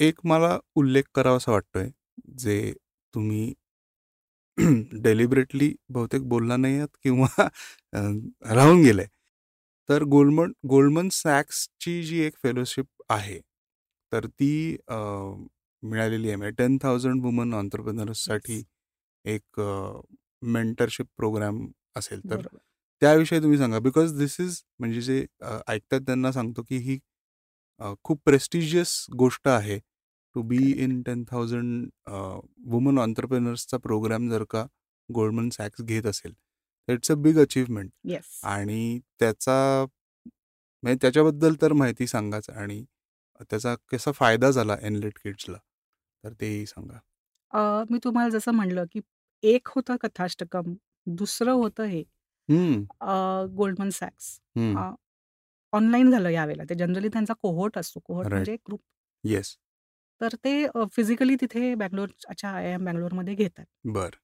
एक 0.00 0.18
मला 0.24 0.58
उल्लेख 0.76 1.04
करावासा 1.14 1.52
वाटतोय 1.52 1.88
जे 2.38 2.72
तुम्ही 3.14 3.52
डेलिबरेटली 5.02 5.72
बहुतेक 5.90 6.22
बोलला 6.28 6.56
नाही 6.56 6.76
आहात 6.76 6.88
किंवा 7.02 7.46
राहून 8.54 8.82
गेलंय 8.82 9.06
तर 9.88 10.02
गोल्डमन 10.10 10.52
गोल्डमन 10.68 11.08
सॅक्सची 11.12 12.02
जी 12.02 12.20
एक 12.20 12.36
फेलोशिप 12.42 12.86
आहे 13.10 13.38
तर 14.12 14.26
ती 14.28 14.76
अ, 14.88 14.96
मिळालेली 15.82 16.28
आहे. 16.28 16.36
म्हणजे 16.36 16.54
टेन 16.58 16.76
थाउजंड 16.82 17.24
वुमन 17.24 17.54
ऑन्टरप्रिनर्ससाठी 17.54 18.62
एक 19.24 19.60
मेंटरशिप 20.46 21.06
प्रोग्राम 21.16 21.66
असेल 21.96 22.20
तर 22.22 22.36
बरोबर. 22.36 22.58
त्याविषयी 23.02 23.40
तुम्ही 23.40 23.58
सांगा. 23.58 23.78
बिकॉज 23.80 24.12
दिस 24.18 24.40
इज 24.40 24.60
म्हणजे 24.80 25.00
जे 25.02 25.24
अ, 25.42 25.58
ऐकतात 25.68 26.00
त्यांना 26.02 26.32
सांगतो 26.32 26.62
की 26.62 26.76
ही 26.80 26.98
अ, 27.80 27.92
खूप 28.04 28.20
प्रेस्टिजियस 28.26 28.96
गोष्ट 29.18 29.48
आहे. 29.50 29.78
To 30.36 30.42
be. 30.44 30.58
In 30.74 31.02
ten 31.02 31.24
thousand 31.30 31.88
women 32.66 32.98
ऑन्टरप्रिनर्सचा 32.98 33.76
programme 33.78 34.28
जर 34.30 34.44
का 34.50 34.66
गोल्डमन 35.08 35.48
सॅक्स 35.50 35.82
घेत 35.82 36.06
असेल 36.06 36.32
तर 36.88 36.92
it's 36.94 37.10
a 37.12 37.14
big 37.18 37.38
achievement 37.40 37.90
yes 38.06 38.40
आणि 38.46 38.98
त्याचा 39.20 39.56
म्हणजे 40.82 40.98
त्याच्याबद्दल 41.02 41.54
तर 41.62 41.72
माहिती 41.74 42.06
सांगाच. 42.06 42.50
आणि 42.50 42.84
त्याचा 43.40 43.74
कसा 43.90 44.12
फायदा 44.12 44.50
झाला 44.50 44.76
एनलेट 44.82 45.18
किड्सला 45.18 45.58
तर 46.24 46.32
तेही 46.40 46.66
सांगा. 46.66 46.98
अ, 47.52 47.84
मी 47.90 47.98
तुम्हाला 48.04 48.28
जसं 48.30 48.52
म्हणलं 48.52 48.84
की 48.92 49.00
एक 49.42 49.68
होतं 49.68 49.96
कथाष्टकम 50.00 50.74
दुसरं 51.06 51.52
होतं 51.52 51.84
हे 51.84 52.02
हम्म, 52.48 52.82
गोल्डमन 53.56 53.88
सॅक्स 53.90 54.38
हम्म, 54.56 54.90
ऑनलाईन 55.72 56.10
झालं 56.10 56.28
यावेळेला. 56.28 56.64
ते 56.70 56.74
जनरली 56.74 57.08
त्यांचा 57.08 57.34
कोहोट 57.34 57.78
असतो. 57.78 58.00
कोहोट. 58.00 58.26
म्हणजे 58.26 58.54
ग्रुप 58.58 58.80
येस 59.24 59.56
तर 60.20 60.34
ते 60.44 60.52
फिजिकली 60.92 61.34
तिथे 61.40 61.74
बँगलोर 61.76 62.08
अच्छा 62.28 62.50
आय 62.50 62.72
एम 62.72 62.84
बँगलोरमध्ये 62.84 63.34
घेतात. 63.34 63.64
बर. 63.86 64.16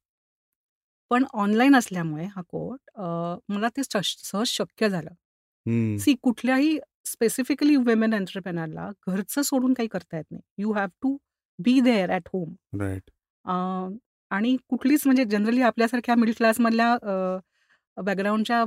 पण 1.10 1.24
ऑनलाईन 1.34 1.74
असल्यामुळे 1.76 2.24
हा 2.26 2.42
कोर्ट 2.48 2.90
मला 3.48 3.68
ते 3.76 3.82
सहज 3.84 4.14
सहज 4.22 4.46
शक्य 4.48 4.88
झालं. 4.88 5.10
हम्म, 5.66 5.96
सी 5.96 6.14
कुठल्याही 6.22 6.78
स्पेसिफिकली 7.06 7.76
वुमेन 7.76 8.12
एंटरप्रेनरला 8.12 8.88
घरचं 9.08 9.42
सोडून 9.42 9.72
काही 9.74 9.88
करता 9.88 10.16
येत 10.16 10.24
नाही. 10.30 10.42
You 10.58 10.72
have 10.72 10.88
to 11.02 11.16
be 11.58 11.78
there 11.80 12.10
at 12.10 12.28
home 12.32 12.54
right 12.80 13.10
आणि 14.30 14.56
कुठलीच 14.68 15.02
म्हणजे 15.06 15.24
जनरली 15.30 15.62
आपल्यासारख्या 15.62 16.14
मिडल 16.14 16.32
क्लासमधल्या 16.36 16.96
बॅकग्राऊंडच्या 17.96 18.64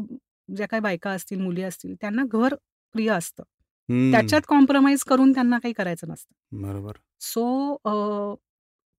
ज्या 0.50 0.68
काही 0.68 0.82
बायका 0.82 1.12
असतील 1.12 1.40
मुली 1.42 1.64
असतील 1.64 1.96
त्यांना 2.02 2.24
घर 2.32 2.56
प्रिय 2.96 3.10
असतं. 3.12 3.44
त्याच्यात 4.12 4.42
कॉम्प्रोमाइज 4.48 5.04
करून 5.04 5.32
त्यांना 5.34 5.58
काही 5.60 5.74
करायचं 5.74 6.08
नसतं. 6.08 6.34
बरोबर. 6.62 6.98
सो 7.22 8.36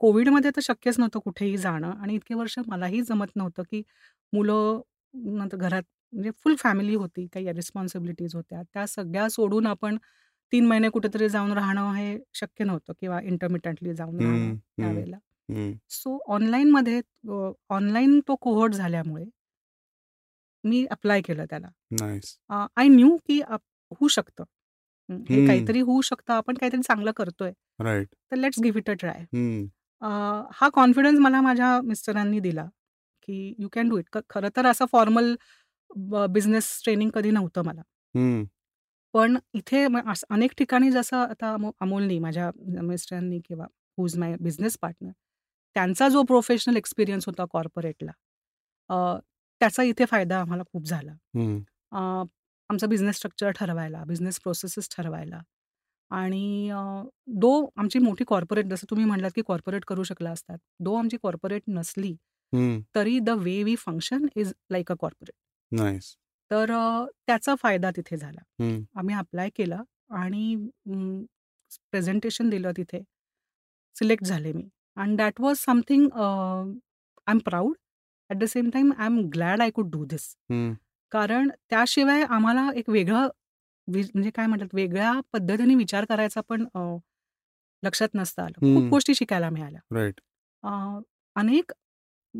कोविडमध्ये 0.00 0.50
तर 0.56 0.60
शक्यच 0.62 0.98
नव्हतं 0.98 1.18
कुठेही 1.20 1.56
जाणं 1.56 1.90
आणि 1.92 2.14
इतके 2.14 2.34
वर्ष 2.34 2.58
मलाही 2.66 3.02
जमत 3.02 3.36
नव्हतं, 3.36 3.62
की 3.62 3.82
मुलं 4.32 4.80
नंतर 5.36 5.56
घरात 5.58 5.82
म्हणजे 6.12 6.30
फुल 6.38 6.54
फॅमिली 6.58 6.94
होती, 6.94 7.26
काही 7.28 7.52
रिस्पॉन्सिबिलिटीज 7.52 8.34
होत्या. 8.34 8.62
त्या 8.64 8.86
सगळ्या 8.88 9.28
सोडून 9.30 9.66
आपण 9.66 9.96
3 10.52 10.66
महिने 10.66 10.88
कुठेतरी 10.88 11.28
जाऊन 11.28 11.52
राहणं 11.52 11.92
हे 11.94 12.18
शक्य 12.34 12.64
नव्हतं 12.64 12.92
किंवा 13.00 13.20
इंटरमिटंटली 13.22 13.94
जाऊन 13.94 14.20
राहणं 14.20 14.54
त्यावेळेला. 14.76 15.18
सो 15.90 16.18
ऑनलाईनमध्ये 16.28 16.98
अ, 17.30 17.50
ऑनलाईन 17.70 18.20
तो 18.28 18.36
कोहोर्ट 18.38 18.74
झाल्यामुळे 18.74 19.24
मी 20.64 20.84
अप्लाय 20.88 21.20
केलं 21.22 21.44
त्याला. 21.46 21.68
नाईस 21.92 22.36
आय 22.76 22.88
न्यू 22.88 23.16
की 23.26 23.40
अप 23.42 23.60
होऊ 23.92 24.08
शकतं. 24.08 24.44
हं, 25.08 25.22
हे. 25.26 25.40
काहीतरी 25.40 25.80
होऊ 25.80 26.00
शकतं, 26.02 26.32
आपण 26.34 26.54
काहीतरी 26.54 26.82
चांगलं 26.82 27.12
करतोय. 27.16 27.52
तर 28.32 28.36
let's 28.36 28.60
give 28.60 28.78
it 28.78 28.90
a 28.90 28.92
try. 28.94 29.24
अ, 30.02 30.08
हा 30.54 30.68
कॉन्फिडन्स 30.70 31.18
मला 31.20 31.40
माझ्या 31.40 31.80
मिस्टरांनी 31.84 32.40
दिला, 32.40 32.64
की 33.22 33.54
यू 33.58 33.68
कॅन 33.72 33.88
डू 33.88 33.98
इट. 33.98 34.18
खरं 34.30 34.48
तर 34.56 34.66
असं 34.66 34.86
फॉर्मल 34.92 35.34
बिझनेस 36.30 36.80
ट्रेनिंग 36.84 37.10
कधी 37.14 37.30
नव्हतं 37.30 37.62
मला. 37.66 37.82
पण 39.14 39.36
इथे 39.54 39.84
अनेक 40.30 40.52
ठिकाणी 40.58 40.90
जसं 40.90 41.16
आता 41.18 41.52
अमो 41.54 41.70
अमोलनी 41.80 42.18
माझ्या 42.18 42.50
मिस्टरांनी 42.82 43.40
किंवा 43.46 43.64
who 43.98 44.06
is 44.06 44.16
my 44.18 44.34
business 44.40 44.76
partner, 44.82 45.10
त्यांचा 45.76 46.08
जो 46.08 46.22
प्रोफेशनल 46.24 46.76
एक्सपिरियन्स 46.76 47.26
होता 47.26 47.44
कॉर्पोरेटला, 47.52 48.12
त्याचा 49.60 49.82
इथे 49.82 50.04
फायदा 50.10 50.40
आम्हाला 50.40 50.62
खूप 50.72 50.86
झाला. 50.86 51.12
आमचा 52.70 52.86
बिझनेस 52.86 53.16
स्ट्रक्चर 53.16 53.50
ठरवायला, 53.56 54.02
बिझनेस 54.06 54.40
प्रोसेसेस 54.40 54.88
ठरवायला 54.96 55.40
आणि 56.10 56.70
दो 57.40 57.52
आमची 57.76 57.98
मोठी 57.98 58.24
कॉर्पोरेट 58.28 58.66
जसं 58.66 58.86
तुम्ही 58.90 59.04
म्हणालात, 59.06 59.30
की 59.34 59.42
कॉर्पोरेट 59.46 59.84
करू 59.88 60.02
शकला 60.04 60.30
असतात. 60.30 60.58
दो 60.80 60.94
आमची 60.94 61.16
कॉर्पोरेट 61.22 61.62
नसली, 61.68 62.14
तरी 62.94 63.18
the 63.20 63.30
way 63.38 63.62
we 63.62 63.74
function 63.76 64.26
is 64.36 64.52
like 64.72 64.92
a 64.92 64.94
corporate. 65.00 65.32
Nice 65.72 66.14
तर 66.50 66.70
अ, 66.72 67.04
त्याचा 67.26 67.54
फायदा 67.60 67.90
तिथे 67.90 68.16
झाला. 68.16 68.40
आम्ही 68.94 69.14
अप्लाय 69.14 69.48
केलं 69.56 69.82
आणि 70.16 70.56
प्रेझेंटेशन 71.92 72.48
दिलं 72.50 72.72
तिथे. 72.76 73.02
सिलेक्ट 73.96 74.24
झाले 74.24 74.52
मी 74.52 74.68
and 74.96 75.16
that 75.18 75.40
was 75.40 75.56
something 75.58 76.08
I 76.14 76.72
am 77.26 77.38
proud. 77.44 77.74
At 78.30 78.38
the 78.38 78.44
same 78.46 78.70
time 78.70 78.92
I 78.98 79.06
am 79.06 79.18
glad 79.34 79.60
I 79.62 79.70
could 79.70 79.90
do 79.92 80.04
this. 80.06 80.34
Hmm, 80.50 80.72
कारण 81.12 81.48
त्याशिवाय 81.70 82.22
आम्हाला 82.30 82.68
एक 82.76 82.88
वेगळं 82.90 83.28
म्हणजे 83.88 84.30
काय 84.30 84.46
म्हणतात 84.46 84.74
वेगळ्या 84.74 85.12
पद्धतीने 85.32 85.74
विचार 85.74 86.04
करायचा 86.04 86.40
पण 86.40 86.66
अ, 86.74 86.80
लक्षात 87.82 88.08
नसतं 88.14 88.42
आलं. 88.42 88.58
खूप. 88.60 88.88
गोष्टी 88.90 89.14
शिकायला 89.14 89.50
मिळाल्या. 89.50 89.80
अ, 90.64 91.00
अनेक 91.36 91.72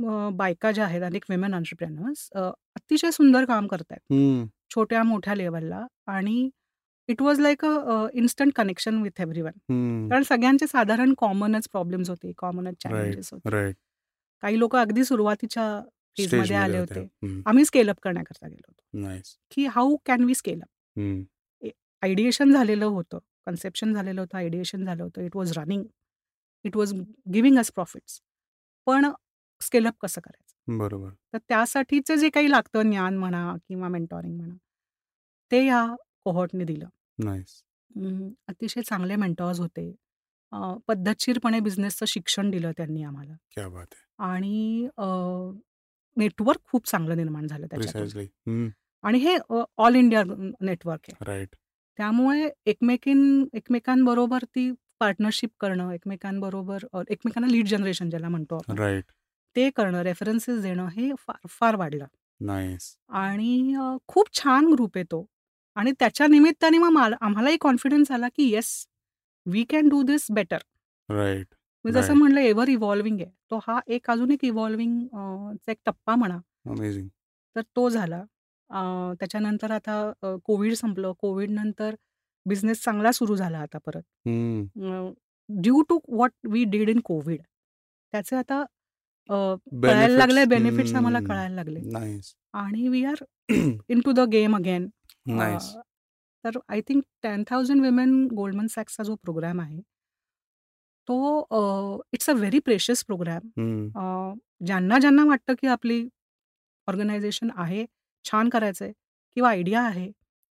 अ, 0.05 0.29
बायका 0.33 0.73
ज्या 0.73 0.85
आहेत, 0.85 1.03
अनेक 1.03 1.25
विमेन 1.31 1.55
एंटरप्रेन्युअर्स 1.55 2.29
अ, 2.35 2.41
अतिशय 2.77 3.11
सुंदर 3.11 3.45
काम 3.45 3.67
करतायत. 3.67 4.13
हम्म, 4.13 4.47
छोट्या-मोठ्या 4.71 5.35
लेव्हलला 5.35 5.87
आणि 6.07 6.51
it 7.09 7.23
was 7.23 7.41
like 7.41 7.65
uh, 7.65 8.07
instant 8.15 8.53
connection 8.57 9.03
with 9.03 9.21
everyone. 9.21 9.53
Hmm, 9.71 10.09
कारण 10.11 10.23
सगळ्यांचे 10.23 10.67
साधारण 10.67 11.15
कॉमनच 11.19 11.69
प्रॉब्लेम्स 11.69 12.11
होते, 12.11 12.33
कॉमनच 12.39 12.75
चॅलेंजेस 12.83 13.33
होते. 13.33 13.49
काही 14.43 14.59
लोकं 14.59 14.79
अगदी 14.79 15.05
सुरुवातीच्या 15.05 15.81
फेजमध्ये 16.19 16.27
स्टेजमध्ये 16.27 16.57
आले 16.57 16.79
होते 16.79 17.41
आम्ही 17.47 17.65
स्केल 17.65 17.89
अप 17.89 17.97
करण्याकरता 18.03 18.49
गेलो 18.49 18.65
होतो, 18.69 18.99
नाईस 19.07 19.37
की 19.51 19.67
how 19.67 19.97
can 20.07 20.25
we 20.25 20.35
scale 20.35 20.61
up? 20.61 21.71
Ideation 22.03 22.53
झालेलं 22.53 22.85
होतं, 22.85 23.19
कन्सेप्शन 23.47 23.93
झालेलं 23.95 24.21
होतं, 24.21 24.39
आयडिएशन 24.39 24.85
झालं 24.85 25.03
होतं. 25.03 25.23
It 25.23 25.37
was 25.37 25.59
running. 25.59 25.85
It 26.65 26.77
was 26.77 26.93
giving 27.35 27.59
us 27.59 27.71
profits. 27.73 28.21
पण 28.87 29.07
स्केल 29.61 29.87
अप 29.87 29.95
कसं 30.01 30.21
करायचं? 30.21 30.79
बरोबर. 30.79 31.11
तर 31.33 31.39
त्यासाठीचं 31.49 32.15
जे 32.15 32.29
काही 32.31 32.51
लागतं 32.51 32.83
ज्ञान 32.83 33.17
म्हणा 33.17 33.55
किंवा 33.69 33.89
मेंटॉरिंग 33.89 34.37
म्हणा, 34.37 34.55
ते 35.53 35.65
या 35.67 35.85
कोहोर्टने 36.25 36.65
दिलं. 36.65 36.89
अतिशय 38.49 38.81
चांगले 38.81 39.17
मेंटॉर्स 39.17 39.61
होते. 39.61 39.95
पद्धतशीरपणे 40.89 41.61
बिझनेसचं 41.61 42.07
शिक्षण 42.07 42.51
दिलं 42.51 42.73
त्यांनी 42.77 43.03
आम्हाला. 43.03 43.35
क्या 43.51 43.69
बात 43.69 43.87
आहे 43.93 44.05
आणि 44.31 44.89
नेटवर्क 46.17 46.61
खूप 46.65 46.87
चांगलं 46.89 47.17
निर्माण 47.17 47.47
झालं 47.47 47.67
हम्म, 48.27 48.69
आणि 49.03 49.19
हे 49.19 49.37
ऑल 49.79 49.95
इंडिया 49.95 50.23
नेटवर्क 50.61 51.01
आहे. 51.09 51.25
राईट. 51.25 51.57
त्यामुळे 51.99 52.49
एकमेकीं 52.67 53.45
एकमेकांबरोबर 53.55 54.45
ती 54.45 54.71
पार्टनरशिप 55.01 55.51
करणं, 55.61 55.91
एकमेकांबरोबर 55.91 56.79
एकमेकांना 57.09 57.47
लीड 57.47 57.67
जनरेशन 57.67 58.11
ज्याला 58.11 58.29
म्हणतो 58.29 58.55
आपण, 58.55 58.79
राईट. 58.79 59.05
ते 59.57 59.69
करणं, 59.71 60.03
रेफरन्सेस 60.03 60.61
देणं 60.63 60.89
हे 60.89 61.11
फार 61.19 61.47
फार 61.51 61.77
वाढलं. 61.77 62.07
नाईस 62.41 62.97
आणि 63.17 63.75
अ, 63.77 63.97
खूप 64.09 64.29
छान 64.35 64.67
ग्रुप 64.73 64.97
आहे 64.97 65.05
तो. 65.05 65.25
आणि 65.77 65.93
त्याच्या 65.99 66.27
निमित्ताने 66.27 66.79
मग 66.79 66.91
मला 66.93 67.17
आम्हालाही 67.21 67.57
कॉन्फिडन्स 67.61 68.11
आला, 68.11 68.29
की 68.37 68.51
yes 68.51 68.75
we 69.47 69.65
can 69.71 69.89
do 69.89 70.03
this 70.03 70.27
better. 70.33 70.59
Right 71.09 71.55
मी 71.85 71.93
जसं. 71.93 72.15
म्हणलं 72.15 72.41
एव्हर 72.41 72.69
इव्हॉल्विंग 72.69 73.21
आहे. 73.21 73.31
तो 73.51 73.59
हा 73.63 73.79
एक 73.89 74.11
अजून 74.11 74.31
एक 74.33 74.45
इव्हॉल्विंग 74.45 75.01
चा 75.57 75.73
एक 75.73 75.79
टप्पा 75.87 76.15
म्हणा. 76.15 76.39
अमेझिंग 76.67 77.11
तर 77.57 77.63
तो 77.77 77.89
झाला. 77.91 78.17
अ, 78.71 78.81
त्याच्यानंतर 79.21 79.71
आता 79.71 80.01
अ, 80.23 80.35
कोविड 80.45 80.75
संपलं. 80.75 81.13
कोविडनंतर 81.21 81.95
बिझनेस 82.47 82.83
चांगला 82.85 83.13
सुरू 83.13 83.37
झाला 83.37 83.59
आता 83.59 83.79
परत. 83.87 84.03
Due 85.49 85.81
to 85.83 85.99
what 86.09 86.33
we 86.51 86.65
did 86.67 86.89
in 86.91 87.01
Covid 87.05 87.41
त्याचे 88.13 88.37
आता 88.37 88.65
कळायला 89.31 90.17
लागले 90.17 90.45
बेनिफिट्स 90.45 90.95
आम्हाला 90.95 91.21
कळायला 91.29 91.55
लागले. 91.55 91.81
आणि 92.55 92.89
we 92.89 93.05
are 93.05 93.25
into 94.05 94.13
the 94.13 94.21
game 94.33 94.57
again. 94.57 94.89
तर 96.45 96.59
आय 96.69 96.81
थिंक 96.89 97.03
10,000 97.25 97.81
विमेन 97.81 98.27
गोल्डमन 98.35 98.67
सॅक्सचा 98.71 99.03
जो 99.05 99.15
प्रोग्राम 99.23 99.61
आहे, 99.61 99.81
तो 101.09 102.03
it's 102.13 102.31
a 102.31 102.33
very 102.35 102.59
precious 102.59 103.05
programme. 103.05 103.49
ज्यांना 104.67 104.99
ज्यांना 104.99 105.25
वाटतं 105.25 105.55
की 105.61 105.67
आपली 105.69 106.07
ऑर्गनायझेशन 106.89 107.49
आहे, 107.57 107.85
छान 108.25 108.49
करायचंय 108.49 108.93
किंवा 109.37 109.51
आयडिया 109.51 109.83
आहे, 109.83 110.11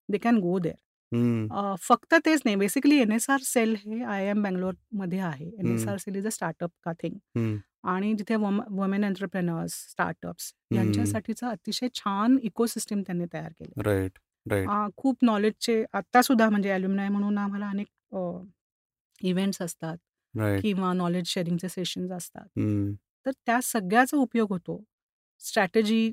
दे 0.09 0.17
कॅन 0.17 0.37
गो 0.39 0.57
देअर. 0.59 1.75
फक्त 1.81 2.15
तेच 2.25 2.41
नाही 2.45 2.55
बेसिकली 2.55 2.97
एन-एस-आर 3.01 3.39
सेल 3.43 3.75
हे 3.75 4.03
आय-आय-एम 4.03 4.43
बंगलोरमध्ये 4.43 5.19
आहे. 5.21 5.49
NSR 5.49 5.97
cell 5.97 6.15
is 6.15 6.25
a 6.27 6.29
startup 6.29 6.71
का 6.85 6.93
थिंग 6.93 7.17
आणि 7.85 8.13
जिथे 8.13 8.35
वम 8.35 8.59
वुमेन 8.69 9.03
एंटरप्रेन्युअर्स, 9.03 9.73
स्टार्टअप्स. 9.91 10.51
यांच्यासाठीचा 10.71 11.49
अतिशय 11.49 11.87
छान 11.95 12.37
इकोसिस्टम 12.43 13.01
त्यांनी 13.01 13.25
तयार 13.33 13.51
केलं. 13.59 13.81
राईट 13.81 14.19
राईट 14.45 14.69
खूप 14.97 15.17
नॉलेजचे 15.21 15.83
आत्तासुद्धा 15.93 16.49
म्हणजे 16.49 16.69
अल्युमिनाय 16.71 17.09
म्हणून 17.09 17.37
आम्हाला 17.37 17.69
अनेक 17.69 18.15
इव्हेंट्स 19.21 19.61
असतात 19.61 19.97
राईट 20.33 20.61
किंवा 20.61 20.93
नॉलेज 20.93 21.27
शेअरिंगचे 21.27 21.69
सेशन्स 21.69 22.11
असतात. 22.11 22.47
तर 23.25 23.31
त्या 23.45 23.59
सगळ्याचा 23.63 24.17
उपयोग 24.17 24.51
होतो. 24.51 24.83
स्ट्रॅटेजी, 25.41 26.11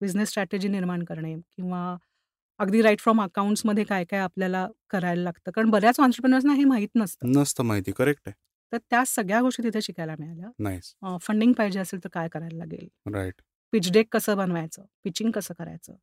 बिझनेस 0.00 0.28
स्ट्रॅटेजी 0.28 0.68
निर्माण 0.68 1.04
करणे 1.04 1.34
किंवा 1.56 1.96
अगदी 2.60 2.82
राइट 2.82 3.00
फ्रॉम 3.00 3.22
अकाउंट्समध्ये 3.22 3.84
काय-काय 3.84 4.20
आपल्याला 4.20 4.66
करायला 4.90 5.22
लागतं. 5.22 5.50
कारण 5.50 5.70
बऱ्याच 5.70 6.00
एंटरप्रेन्युअर्सना 6.00 6.54
हे 6.54 6.64
माहीत 6.64 6.88
नसतं. 6.94 7.28
नसतं 7.32 7.64
माहिती 7.64 7.92
करेक्ट 7.92 8.22
आहे 8.26 8.34
तर 8.72 8.78
त्या 8.90 9.04
सगळ्या 9.06 9.40
गोष्टी 9.42 9.62
तिथे 9.64 9.80
शिकायला 9.82 10.14
मिळाल्या. 10.18 11.16
फंडिंग 11.22 11.52
पाहिजे 11.58 11.80
असेल 11.80 12.04
तर 12.04 12.08
काय 12.12 12.28
करायला 12.32 12.56
लागेल? 12.58 12.88
राईट 13.12 13.40
पिच 13.72 13.90
डेक 13.92 14.08
कसं 14.12 14.36
बनवायचं? 14.36 14.82
पिचिंग 15.04 15.30
कसं 15.34 15.54
करायचं? 15.58 15.94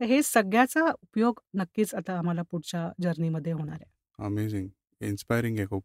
तर 0.00 0.04
हे 0.06 0.22
सगळ्याचा 0.22 0.84
उपयोग 0.92 1.40
नक्कीच 1.54 1.94
आता 1.94 2.18
आम्हाला 2.18 2.42
पुढच्या 2.50 2.88
जर्नीमध्ये 3.02 3.52
होणार 3.52 3.78
आहे. 3.80 3.90
अमेझिंग 4.18 4.68
इन्स्पायरिंग 5.00 5.58
आहे 5.58 5.66
खूप 5.66 5.84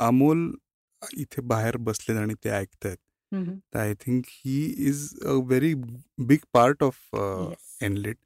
अमोल 0.00 0.50
इथे 1.18 1.42
बाहेर 1.44 1.76
बसलेत 1.88 2.18
आणि 2.18 2.34
ते 2.44 2.50
ऐकतायत. 2.50 2.96
तर 3.72 3.78
I 3.78 3.94
think 4.00 4.24
he 4.28 4.64
is 4.88 5.08
a 5.22 5.32
very 5.46 5.72
big 5.74 6.44
part 6.52 6.82
of. 6.82 6.98
Enlit 7.80 8.18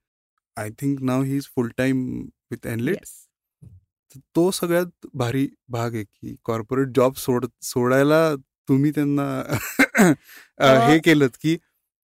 I 0.56 0.70
think 0.80 1.00
now 1.02 1.22
he 1.22 1.36
is 1.36 1.46
full 1.56 1.68
time 1.78 2.06
with 2.50 2.66
Enlit. 2.66 3.04
तो 4.14 4.50
सगळ्यात 4.50 5.06
भारी 5.14 5.48
भाग 5.68 5.94
आहे 5.94 6.04
की 6.04 6.34
कॉर्पोरेट 6.44 6.88
जॉब 6.94 7.14
सोड 7.16 7.46
सोडायला 7.62 8.34
तुम्ही 8.68 8.90
त्यांना 8.90 9.24
हे 10.88 10.98
केलं 10.98 11.26
की 11.42 11.56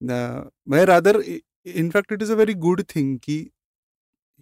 म्हणजे 0.02 0.84
rather 0.86 1.20
in fact 1.66 2.12
it 2.12 2.22
is 2.22 2.30
a 2.30 2.34
very 2.34 2.52
good 2.52 2.82
thing 2.88 3.16
की 3.22 3.38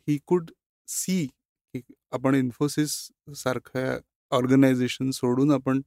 ही 0.08 0.18
कुड 0.26 0.50
सी 0.88 1.26
की 1.74 1.80
आपण 2.12 2.34
इन्फोसिस 2.34 2.92
सारख्या 3.36 3.96
ऑर्गनायझेशन 4.32 5.10
सोडून 5.10 5.50
आपण 5.50 5.80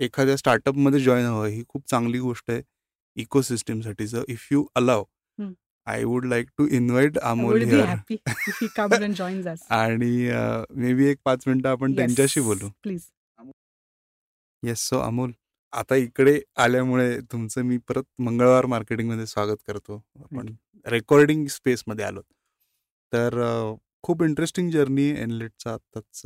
एखाद्या 0.00 0.36
स्टार्टअपमध्ये 0.36 1.00
जॉईन 1.00 1.26
हवं 1.26 1.46
ही 1.46 1.62
खूप 1.68 1.82
चांगली 1.90 2.18
गोष्ट 2.18 2.50
आहे 2.50 2.62
इकोसिस्टमसाठीचं 3.16 4.24
if 4.28 4.46
you 4.52 4.64
allow. 4.76 5.04
I 5.86 6.04
would 6.04 6.24
like 6.26 6.48
to 6.58 6.66
invite 6.76 7.18
Amol 7.18 7.52
would 7.52 7.68
be 7.68 7.74
here 7.74 7.86
happy 7.86 8.16
if 8.50 8.58
he 8.62 8.68
comes 8.76 9.04
and 9.06 9.16
joins 9.20 9.46
us. 9.52 9.66
आणि 9.70 10.10
मे 10.80 10.94
बी 10.94 11.06
एक 11.10 11.18
पाच 11.24 11.46
मिनिटं 11.46 11.68
आपण 11.68 11.96
त्यांच्याशी 11.96 12.40
बोलू. 12.40 12.68
प्लीज 12.82 13.06
येस 14.62 14.88
सो 14.88 14.98
अमोल 15.00 15.32
आता 15.72 15.96
इकडे 15.96 16.40
आल्यामुळे 16.62 17.18
तुमचं 17.32 17.62
मी 17.64 17.78
परत 17.88 18.04
मंगळवार 18.20 18.66
मार्केटिंगमध्ये 18.66 19.26
स्वागत 19.26 19.62
करतो. 19.66 20.02
आपण 20.16 20.54
रेकॉर्डिंग 20.86 21.46
स्पेसमध्ये 21.50 22.04
आलो 22.04 22.20
तर 23.12 23.40
खूप 24.02 24.22
इंटरेस्टिंग 24.22 24.70
जर्नी 24.70 25.08
एनलेटचा 25.10 25.72
आत्ताच 25.72 26.22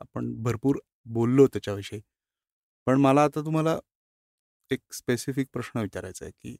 आपण 0.00 0.34
भरपूर 0.42 0.78
बोललो 1.06 1.46
त्याच्याविषयी. 1.46 2.00
पण 2.86 3.00
मला 3.00 3.24
आता 3.24 3.44
तुम्हाला 3.44 3.78
एक 4.70 4.80
स्पेसिफिक 4.92 5.48
प्रश्न 5.52 5.80
विचारायचा 5.80 6.24
आहे 6.24 6.32
की 6.32 6.56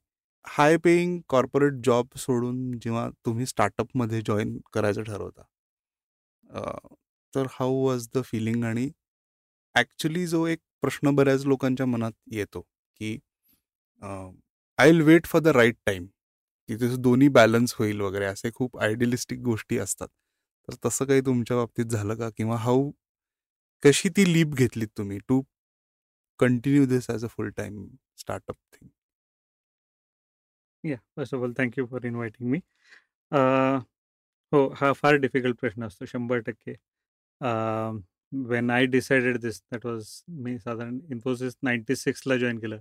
हाय 0.49 0.77
पेईंग 0.85 1.19
कॉर्पोरेट 1.29 1.73
जॉब 1.85 2.09
सोडून 2.19 2.73
जेव्हा 2.83 3.09
तुम्ही 3.27 3.47
स्टार्टअपमध्ये 3.47 4.21
जॉईन 4.27 4.59
करायचं 4.73 5.03
ठरवता 5.05 5.43
तर 7.35 7.47
हाऊ 7.53 7.83
वॉज 7.85 8.09
द 8.15 8.23
फिलिंग? 8.25 8.65
आणि 8.65 8.89
ॲक्च्युली 9.75 10.27
जो 10.27 10.47
एक 10.47 10.59
प्रश्न 10.83 11.15
बऱ्याच 11.17 11.45
लोकांच्या 11.47 11.87
मनात 11.87 12.13
येतो 12.33 12.61
की 13.01 13.19
I 14.03 14.91
will 14.91 15.01
wait 15.03 15.27
for 15.27 15.41
the 15.43 15.49
right 15.57 15.77
time. 15.87 16.07
तिथे 16.69 16.97
दोन्ही 17.03 17.29
बॅलन्स 17.31 17.75
होईल 17.79 18.01
वगैरे 18.01 18.25
असे 18.27 18.51
खूप 18.55 18.79
आयडियलिस्टिक 18.83 19.39
गोष्टी 19.43 19.79
असतात. 19.79 20.09
तर 20.69 20.75
तसं 20.87 21.05
काही 21.07 21.21
तुमच्या 21.27 21.57
बाबतीत 21.57 21.87
झालं 21.87 22.15
का? 22.17 22.31
किंवा 22.37 22.57
हाऊ 22.59 22.91
कशी 23.83 24.09
ती 24.17 24.33
लीप 24.33 24.55
घेतलीत 24.57 24.89
तुम्ही 24.99 25.19
to 25.29 25.43
continue 26.41 26.87
this 26.89 27.11
as 27.11 27.25
a 27.25 27.29
full 27.31 27.51
time 27.59 27.87
startup 28.19 28.57
thing? 28.75 28.91
Yeah 30.85 30.97
first 31.17 31.35
of 31.35 31.43
all 31.43 31.53
thank you 31.59 31.87
for 31.87 32.05
inviting 32.07 32.51
me 32.51 32.61
हो 34.53 34.67
हा 34.77 34.93
फार 34.93 35.15
डिफिकल्ट 35.21 35.57
प्रश्न 35.61 35.85
असतो 35.87 36.05
शंभर 36.07 36.39
टक्के. 36.47 36.73
When 38.49 38.71
I 38.71 38.87
decided 38.87 39.39
this 39.41 39.61
that 39.73 39.87
was 39.87 40.09
me 40.45 40.59
साधारण 40.59 40.99
इन्फोसिस 41.13 41.57
नाईन्टी 41.63 41.97
सिक्सला 41.97 42.37
जॉईन 42.37 42.59
केलं. 42.61 42.79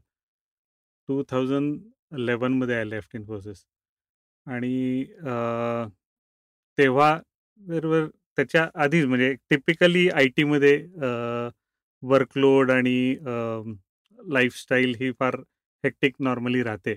टू 1.09 1.23
थाउजंड 1.31 1.79
इलेवनमध्ये 2.19 2.75
आय 2.75 2.83
लेफ्ट 2.85 3.15
इन्फोसिस 3.15 3.65
आणि 4.47 5.03
uh, 5.19 5.89
तेव्हा 6.77 7.19
बरोबर 7.61 8.05
त्याच्या 8.37 8.67
आधीच 8.83 9.05
म्हणजे 9.05 9.33
टिपिकली 9.49 10.07
आय 10.09 10.27
टीमध्ये 10.37 10.75
वर्कलोड 12.03 12.71
आणि 12.71 13.15
um, 13.17 13.75
लाईफस्टाईल 14.19 14.95
ही 14.99 15.11
फार 15.19 15.35
हेक्टिक 15.83 16.15
नॉर्मली 16.19 16.63
राहते. 16.63 16.95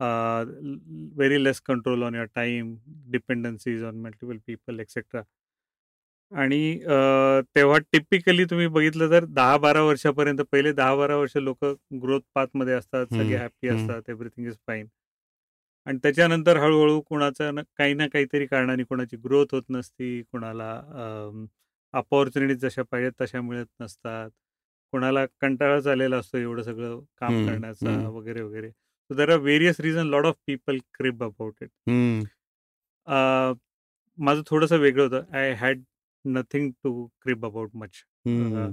Very 0.00 1.42
less 1.44 1.60
control 1.60 2.02
on 2.02 2.14
your 2.14 2.26
time 2.34 2.74
dependencies 3.10 3.82
on 3.84 4.00
multiple 4.00 4.36
people 4.46 4.80
etcetera 4.80 5.22
आणि 6.32 6.60
अ, 6.80 7.40
तेव्हा 7.56 7.78
टिपिकली 7.92 8.44
तुम्ही 8.44 8.66
बघितलं 8.68 9.10
तर 9.10 9.24
दहा 9.24 9.56
बारा 9.56 9.82
वर्षापर्यंत 9.82 10.40
पहिले 10.52 10.72
दहा 10.72 10.94
बारा 10.96 11.16
वर्ष 11.16 11.36
लोक 11.36 11.64
ग्रोथ 12.02 12.20
पाथमध्ये 12.34 12.74
असतात 12.74 13.06
सगळे 13.06 13.24
हम्म, 13.24 13.36
हॅपी 13.36 13.68
हम्म. 13.68 13.80
असतात 13.80 14.10
एव्हरीथिंग 14.10 14.46
इज 14.46 14.54
फाईन 14.66 14.86
आणि 15.86 15.98
त्याच्यानंतर 16.02 16.56
हळूहळू 16.56 17.00
कुणाचा 17.00 17.50
न 17.50 17.60
काही 17.78 17.94
ना 17.94 18.06
काहीतरी 18.06 18.46
कारणाने 18.46 18.84
कोणाची 18.84 19.16
ग्रोथ 19.16 19.46
होत 19.52 19.62
नसती 19.70 20.22
कुणाला 20.32 20.70
अपॉर्च्युनिटीज 21.94 22.60
जशा 22.60 22.82
पाहिजेत 22.82 23.12
तशा 23.20 23.40
मिळत 23.40 23.66
नसतात 23.80 24.30
कोणाला 24.92 25.24
कंटाळा 25.40 25.90
आलेला 25.92 26.16
असतो 26.16 26.38
एवढं 26.38 26.62
सगळं 26.62 26.98
काम 27.20 27.34
हम्म, 27.34 27.46
करण्याचा 27.48 27.90
हम्म. 27.90 28.06
वगैरे 28.06 28.42
वगैरे 28.42 28.70
so 29.14 29.18
there 29.18 29.30
are 29.30 29.38
various 29.38 29.80
reason 29.80 30.06
lot 30.10 30.24
of 30.26 30.36
people 30.46 30.78
crib 30.94 31.22
about 31.22 31.62
it 31.62 31.70
hmm, 31.88 32.24
माझं 34.18 34.42
थोडंसं 34.46 34.78
वेगळं 34.78 35.02
होतं 35.02 35.36
I 35.36 35.52
had 35.60 35.82
nothing 36.24 36.70
to 36.84 37.06
crib 37.22 37.44
about 37.44 37.70
much 37.74 38.04
hmm. 38.26 38.72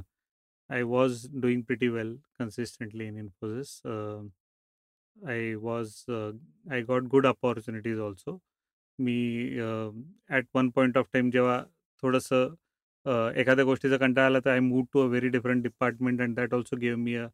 I 0.70 0.78
was 0.90 1.16
doing 1.44 1.62
pretty 1.70 1.88
well 1.94 2.12
consistently 2.42 3.08
in 3.08 3.16
Infosys. 3.22 3.72
Uh, 3.86 4.22
I 5.18 5.56
was 5.66 5.96
uh, 6.10 6.32
I 6.76 6.80
got 6.92 7.10
good 7.10 7.26
opportunities 7.26 8.00
also. 8.00 8.36
Me 9.00 9.16
at 10.30 10.48
one 10.56 10.70
point 10.70 10.98
of 10.98 11.08
time 11.14 11.30
जेव्हा 11.32 11.58
थोडंसं 12.04 12.48
uh, 12.48 13.38
एखाद्या 13.38 13.66
गोष्टीचा 13.66 13.98
कंटाळा 13.98 14.28
आला 14.28 14.40
तर 14.46 14.50
I 14.50 14.60
move 14.60 14.84
to 14.94 15.02
a 15.02 15.08
very 15.08 15.30
different 15.30 15.64
department 15.64 16.22
and 16.22 16.36
that 16.36 16.54
also 16.54 16.78
give 16.78 16.98
me 16.98 17.16
a 17.16 17.28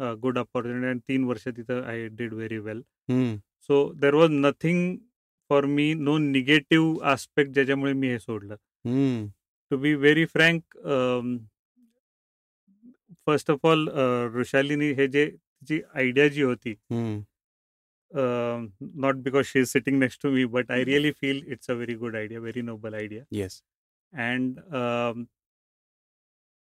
good 0.00 0.38
opportunity 0.38 0.88
and 0.88 1.00
तीन 1.08 1.24
वर्ष 1.24 1.46
तिथं 1.48 1.82
I 1.84 2.08
did 2.10 2.32
very 2.34 2.58
well 2.60 2.82
hmm. 3.08 3.36
So 3.68 3.92
there 4.00 4.14
was 4.14 4.30
nothing 4.32 4.96
for 5.50 5.66
me 5.66 5.92
no 5.96 6.16
negative 6.18 7.04
aspect 7.10 7.52
ज्याच्यामुळे 7.52 7.92
मी 7.92 8.08
हे 8.08 8.18
सोडलं 8.18 8.54
हम्म. 8.84 9.26
To 9.70 9.76
be 9.78 9.94
very 9.96 10.24
frank 10.26 10.76
first 13.26 13.50
of 13.50 13.66
all 13.66 13.88
ऋषालीनी 14.34 14.90
हे 14.92 15.06
जे 15.08 15.26
तिची 15.26 15.80
आयडिया 15.94 16.26
जी 16.28 16.42
होती. 16.42 16.74
Not 18.12 19.16
because 19.22 19.44
she 19.44 19.58
is 19.60 19.66
sitting 19.68 19.98
next 19.98 20.22
to 20.22 20.30
me 20.30 20.44
but 20.52 20.70
I 20.70 20.84
really 20.84 21.10
feel 21.12 21.42
it's 21.46 21.70
a 21.70 21.74
very 21.74 21.94
good 21.94 22.16
idea 22.16 22.40
very 22.40 22.62
noble 22.62 22.94
idea 22.94 23.22
yes 23.32 23.62
and 24.12 24.58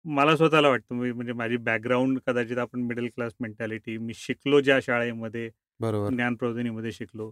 मला 0.08 0.36
स्वतःला 0.36 0.68
वाटतं 0.68 0.94
म्हणजे 0.94 1.32
माझी 1.32 1.56
बॅकग्राऊंड 1.56 2.18
कदाचित 2.26 2.58
आपण 2.58 2.80
मिडल 2.80 3.06
क्लास 3.06 3.32
मेंटॅलिटी 3.40 3.96
मी 3.98 4.14
शिकलो 4.14 4.60
ज्या 4.60 4.78
शाळेमध्ये 4.82 5.50
बरोबर. 5.80 6.10
ज्ञान 6.10 6.34
प्रबोधिनीमध्ये 6.34 6.92
शिकलो. 6.92 7.30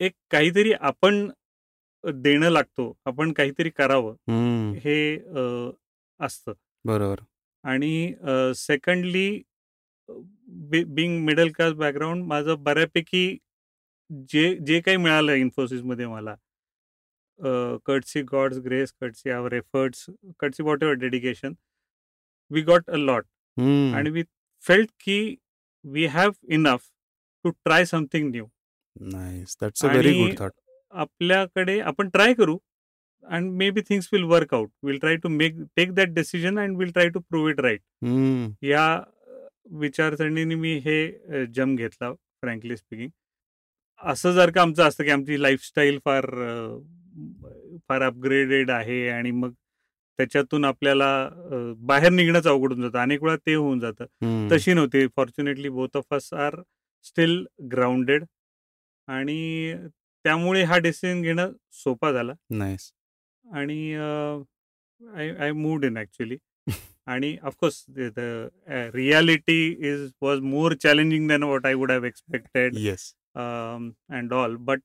एक 0.00 0.12
काहीतरी 0.30 0.72
आपण 0.72 1.26
देणं 2.04 2.50
लागतो 2.50 2.92
आपण 3.06 3.32
काहीतरी 3.32 3.70
करावं. 3.70 4.14
हे. 4.74 5.14
असतं. 6.20 6.52
बरोबर. 6.84 7.20
आणि 7.64 8.14
secondly 8.56 9.42
being 10.86 11.18
middle 11.24 11.50
class 11.52 11.72
background 11.72 12.24
माझं 12.24 12.62
बऱ्यापैकी 12.62 13.36
जे 14.28 14.54
जे 14.56 14.80
काही 14.80 14.96
मिळालं 14.96 15.32
इन्फोसिसमध्ये 15.32 16.06
मला 16.06 16.34
courtesy 17.40 18.22
God's 18.22 18.58
grace 18.64 18.92
courtesy 19.00 19.30
our 19.30 19.52
efforts 19.54 20.06
courtesy 20.40 20.62
whatever 20.82 20.96
dedication 20.96 21.52
we 22.50 22.62
got 22.62 22.90
a 22.90 22.96
lot 22.96 23.24
hmm. 23.56 23.94
आणि 23.94 24.10
वी 24.10 24.22
फेल्ट 24.64 24.90
की 25.00 25.34
we 25.84 26.06
have 26.08 26.32
enough 26.48 26.90
to 27.44 27.50
try 27.50 27.84
something 27.84 28.30
new 28.30 28.46
nice 29.12 29.56
that's 29.60 29.84
a 29.84 29.88
very 29.88 30.08
आणि 30.08 30.22
गुड 30.22 30.38
थॉट 30.38 30.52
आपल्याकडे 30.92 31.78
आपण 31.80 32.08
ट्राय 32.08 32.34
करू 32.34 32.58
and 33.24 33.50
maybe 33.70 33.80
things 33.80 34.08
will 34.12 34.22
work 34.24 34.54
out 34.54 34.70
will 34.82 34.98
try 34.98 35.16
to 35.16 35.28
make 35.28 35.60
take 35.76 35.92
that 35.94 36.08
decision 36.08 36.58
and 36.58 36.76
will 36.76 36.90
try 36.92 37.08
to 37.08 37.20
prove 37.20 37.50
it 37.50 37.60
right. 37.60 37.80
या 38.62 38.84
विचारसरणीने 39.80 40.54
मी 40.54 40.74
हे 40.84 41.44
जम 41.46 41.74
घेतला 41.76 42.12
frankly 42.12 42.76
speaking 42.76 43.10
असं 44.00 44.32
जर 44.32 44.50
का 44.50 44.62
आमचं 44.62 44.82
असतं 44.82 45.04
की 45.04 45.10
आमची 45.10 45.40
लाईफस्टाईल 45.42 45.98
फार 46.04 46.24
फार 47.88 48.02
अपग्रेडेड 48.02 48.70
आहे 48.70 49.08
आणि 49.10 49.30
मग 49.30 49.52
त्याच्यातून 50.18 50.64
आपल्याला 50.64 51.06
बाहेर 51.78 52.10
निघणंच 52.12 52.46
अवघड 52.46 52.72
होऊन 52.72 52.82
जातं. 52.82 52.98
अनेक 52.98 53.22
वेळा 53.22 53.36
ते 53.46 53.54
होऊन 53.54 53.78
जातं. 53.80 54.04
तशी 54.50 54.74
नव्हती. 54.74 55.06
Fortunately 55.16 55.68
both 55.68 55.96
of 55.96 56.14
us 56.14 56.32
are 56.34 56.60
still 57.04 57.44
grounded 57.72 58.24
आणि 59.08 59.74
त्यामुळे 60.24 60.62
हा 60.62 60.78
डिसिजन 60.78 61.22
घेणं 61.22 61.52
सोपा 61.74 62.12
झाला. 62.12 62.32
नाईस 62.50 62.92
आणि 63.44 63.94
I 65.00 65.30
I 65.34 65.52
mood 65.52 65.84
in 65.84 65.96
actually 65.98 66.36
आणि 67.06 67.36
of course 67.42 67.84
the 67.88 68.20
reality 68.94 69.66
is 69.90 70.10
was 70.22 70.40
more 70.40 70.74
challenging 70.82 71.28
than 71.28 71.42
what 71.42 71.66
I 71.66 71.74
would 71.74 71.90
have 71.90 72.04
expected 72.04 72.76
yes 72.78 73.12
and 73.36 74.32
all 74.32 74.56
but 74.60 74.80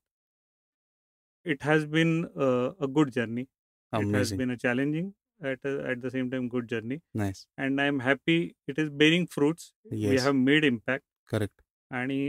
it 1.50 1.64
has 1.64 1.84
been 1.86 2.22
a 2.24 2.86
good 2.90 3.10
journey 3.10 3.40
it 3.40 3.46
has 3.92 4.04
amazing 4.04 4.38
been 4.38 4.52
a 4.52 4.56
challenging 4.62 5.10
at 5.40 5.66
at 5.66 5.98
the 5.98 6.08
same 6.08 6.30
time 6.30 6.48
good 6.48 6.66
journey 6.70 6.96
nice 7.14 7.46
and 7.58 7.80
I 7.80 7.88
am 7.88 8.00
happy 8.00 8.42
it 8.68 8.78
is 8.78 8.88
bearing 8.96 9.26
fruits 9.30 9.72
we 9.92 10.02
yes 10.02 10.24
have 10.24 10.32
made 10.34 10.64
impact 10.64 11.04
correct 11.28 11.60
आणि 11.90 12.20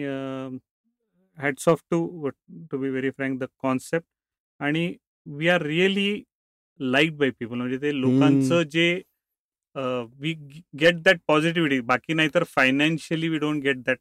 hats 1.38 1.68
off 1.68 1.84
to 1.92 2.30
to 2.72 2.78
be 2.78 2.90
very 2.90 3.10
frank 3.10 3.40
the 3.40 3.46
concept 3.60 4.08
आणि 4.60 4.94
we 5.28 5.48
are 5.48 5.62
really 5.62 6.24
like 6.80 7.18
by 7.18 7.30
people 7.30 7.56
म्हणजे 7.56 7.78
ते 7.78 8.00
लोकांचं 8.02 8.64
जे 8.64 9.02
we 9.76 10.34
get 10.80 11.02
that 11.02 11.20
positivity 11.28 11.80
बाकी 11.80 12.14
नाही 12.14 12.30
तर 12.34 12.44
financially 12.48 13.28
we 13.30 13.38
don't 13.38 13.62
get 13.64 13.78
that 13.78 13.98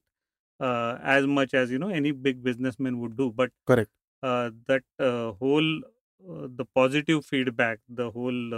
as 1.05 1.24
much 1.28 1.55
as 1.55 1.72
you 1.72 1.78
know 1.78 1.90
any 1.90 2.12
big 2.12 2.42
businessman 2.42 2.95
would 2.95 3.14
do 3.16 3.30
but 3.30 3.51
Correct. 4.22 4.54
That 4.68 5.02
whole 5.40 5.80
the 6.50 6.62
positive 6.74 7.20
feedback 7.24 7.78
the 7.90 8.00
whole 8.14 8.52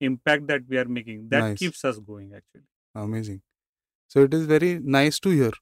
impact 0.00 0.44
that 0.44 0.62
we 0.68 0.76
are 0.76 0.86
making 0.88 1.28
that 1.28 1.42
Nice. 1.42 1.58
Keeps 1.58 1.84
us 1.86 1.98
going 1.98 2.32
actually 2.32 2.66
amazing 2.94 3.38
so 4.14 4.22
it 4.24 4.34
is 4.34 4.46
very 4.46 4.76
nice 4.90 5.20
to 5.24 5.30
hear 5.30 5.54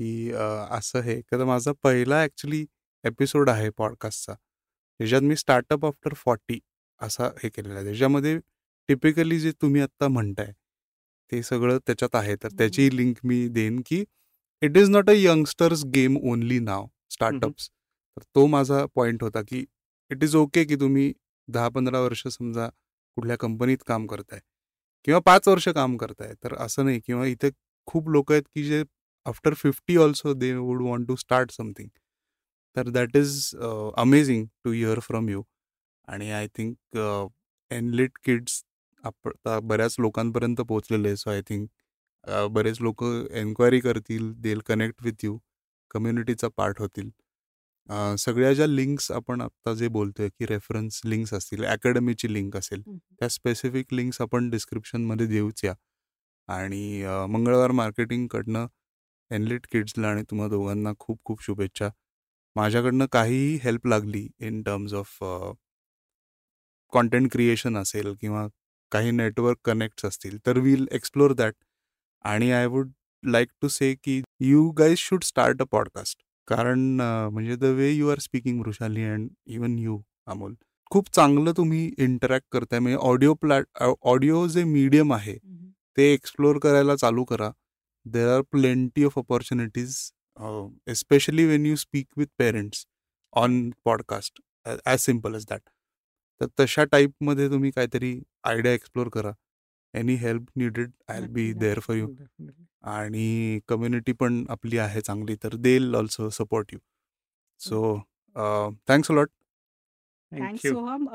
की 0.00 0.30
असं 0.70 1.00
हे 1.00 1.20
तर 1.32 1.44
माझा 1.44 1.72
पहिला 1.82 2.20
actually 2.22 2.64
episode 3.04 3.50
आहे 3.50 3.70
पॉडकास्टचा 3.70 4.34
त्याच्यात 4.34 5.22
मी 5.22 5.36
startup 5.36 5.84
after 5.86 6.14
forty 6.16 6.58
असा 7.00 7.26
हे 7.42 7.48
केलेला 7.48 7.74
आहे. 7.74 7.84
त्याच्यामध्ये 7.84 8.38
टिपिकली 8.88 9.38
जे 9.40 9.52
तुम्ही 9.62 9.80
आत्ता 9.82 10.08
म्हणताय 10.08 10.52
ते 11.32 11.42
सगळं 11.42 11.78
त्याच्यात 11.86 12.14
आहे. 12.16 12.34
तर 12.36 12.48
त्याची 12.58 12.88
लिंक 12.96 13.16
मी 13.24 13.46
देईन 13.48 13.80
की 13.86 14.04
it 14.62 14.76
is 14.76 14.90
not 14.90 15.10
a 15.10 15.12
youngsters 15.16 15.84
game 15.94 16.16
only 16.30 16.58
now 16.60 16.86
startups 17.10 17.68
तर 18.16 18.22
तो 18.34 18.46
माझा 18.46 18.84
पॉईंट 18.94 19.22
होता 19.22 19.42
की 19.42 19.64
इट 20.10 20.24
इज 20.24 20.34
ओके 20.36 20.64
की 20.64 20.76
तुम्ही 20.76 21.12
दहा 21.48 21.68
पंधरा 21.68 22.00
वर्ष 22.00 22.26
समजा 22.28 22.66
कुठल्या 23.16 23.36
कंपनीत 23.38 23.82
काम 23.86 24.06
करताय 24.06 24.40
किंवा 25.06 25.20
पाच 25.26 25.48
वर्ष 25.48 25.68
काम 25.68 25.96
करताय. 25.96 26.32
तर 26.44 26.54
असं 26.56 26.84
नाही 26.84 27.00
किंवा 27.06 27.26
इथे 27.26 27.50
खूप 27.88 28.08
लोक 28.10 28.32
आहेत 28.32 28.42
की 28.54 28.64
जे 28.64 28.82
after 29.26 29.54
fifty 29.54 29.96
also 29.96 30.32
they 30.34 30.52
would 30.54 30.82
want 30.82 31.08
to 31.08 31.16
start 31.16 31.50
something 31.52 31.88
तर 32.76 32.88
that 32.90 33.16
is 33.16 33.38
amazing 33.98 34.46
to 34.64 34.72
hear 34.72 35.00
from 35.00 35.28
you 35.28 35.42
आणि 36.08 36.30
आय 36.30 36.46
थिंक 36.58 36.98
एनलिट 37.70 38.18
किड्स 38.24 38.62
आता 39.04 39.58
बऱ्याच 39.60 39.96
लोकांपर्यंत 40.00 40.60
पोहोचलेले 40.60 41.08
आहे 41.08 41.16
सो 41.16 41.30
आय 41.30 41.42
थिंक 41.48 41.68
बरेच 42.52 42.80
लोक 42.82 43.04
एन्क्वायरी 43.04 43.80
करतील 43.80 44.32
देल 44.42 44.60
कनेक्ट 44.66 45.04
विथ 45.04 45.24
यू 45.24 45.38
कम्युनिटीचा 45.90 46.48
पार्ट 46.56 46.80
होतील. 46.80 47.10
सगळ्या 48.18 48.52
ज्या 48.54 48.66
लिंक्स 48.66 49.10
आपण 49.12 49.40
आता 49.40 49.74
जे 49.74 49.88
बोलतोय 49.88 50.28
की 50.28 50.46
रेफरन्स 50.46 51.00
लिंक्स 51.04 51.32
असतील 51.34 51.64
अकॅडमीची 51.64 52.32
लिंक 52.32 52.56
असेल 52.56 52.82
त्या 52.98 53.28
स्पेसिफिक 53.28 53.92
लिंक्स 53.94 54.20
आपण 54.20 54.48
डिस्क्रिप्शनमध्ये 54.50 55.26
देऊच 55.26 55.64
या. 55.64 55.74
आणि 56.48 57.02
मंगळवार 57.30 57.70
मार्केटिंगकडनं 57.72 58.66
एनलिट 59.30 59.66
किड्सला 59.72 60.08
आणि 60.08 60.22
तुम्हा 60.30 60.48
दोघांना 60.48 60.92
खूप 60.98 61.18
खूप 61.24 61.42
शुभेच्छा. 61.42 61.88
माझ्याकडनं 62.56 63.06
काहीही 63.12 63.58
हेल्प 63.62 63.86
लागली 63.86 64.28
in 64.40 64.62
terms 64.62 64.94
of 64.94 65.18
content 66.92 67.30
creation 67.32 67.76
असेल 67.76 68.14
किंवा 68.20 68.46
काही 68.92 69.10
नेटवर्क 69.10 69.58
कनेक्ट्स 69.64 70.04
असतील 70.04 70.38
तर 70.46 70.58
वील 70.58 70.86
एक्सप्लोर 70.92 71.32
दॅट. 71.32 71.54
आणि 72.24 72.50
I 72.52 72.66
would 72.66 72.90
like 73.22 73.48
to 73.62 73.68
say 73.68 73.94
की 74.04 74.22
you 74.40 74.68
guys 74.70 74.98
should 74.98 75.22
start 75.24 75.62
a 75.62 75.64
podcast. 75.70 76.25
कारण 76.48 76.78
म्हणजे 77.32 77.56
the 77.56 77.64
way 77.76 77.90
you 77.90 78.08
are 78.10 78.18
speaking 78.18 78.60
Vrushali 78.60 79.04
and 79.04 79.28
even 79.46 79.78
you 79.78 80.00
Amol 80.26 80.54
खूप 80.90 81.08
चांगलं 81.14 81.52
तुम्ही 81.56 81.84
इंटरॅक्ट 81.98 82.46
करताय. 82.52 82.78
म्हणजे 82.78 82.98
ऑडिओ 83.02 83.34
प्लॅट 83.34 83.82
ऑडिओ 83.82 84.46
जे 84.48 84.64
मीडियम 84.64 85.12
आहे 85.12 85.36
ते 85.96 86.12
एक्सप्लोर 86.12 86.58
करायला 86.58 86.96
चालू 86.96 87.24
करा. 87.24 87.50
There 88.06 88.28
are 88.28 88.40
plenty 88.50 89.04
of 89.04 89.18
opportunities 89.18 89.96
especially 90.90 91.44
when 91.44 91.66
you 91.66 91.76
speak 91.76 92.06
with 92.16 92.26
parents 92.38 92.86
on 93.32 93.68
podcast 93.84 94.40
as 94.86 94.98
simple 95.00 95.34
as 95.34 95.44
that 95.50 95.60
तर 96.40 96.46
तशा 96.60 96.84
टाईपमध्ये 96.84 97.48
तुम्ही 97.50 97.70
काहीतरी 97.70 98.20
आयडिया 98.44 98.72
एक्सप्लोर 98.74 99.08
करा. 99.08 99.32
Any 99.94 100.14
help 100.14 100.46
needed 100.56 100.90
I 101.08 101.20
will 101.20 101.28
be 101.32 101.52
there 101.60 101.78
for 101.80 101.96
you 101.96 102.06
आणि 102.86 103.60
कम्युनिटी 103.68 104.12
पण 104.12 104.44
आपली 104.48 104.78
आहे 104.78 105.00
चांगली 105.00 105.34
तर 105.42 105.54
they 105.56 105.78
also 105.96 106.28
support 106.30 106.72
you 106.72 106.78
so 107.60 107.96
thanks 108.88 109.10
lot 109.10 109.28
thanks 110.32 110.62
Soham 110.62 111.06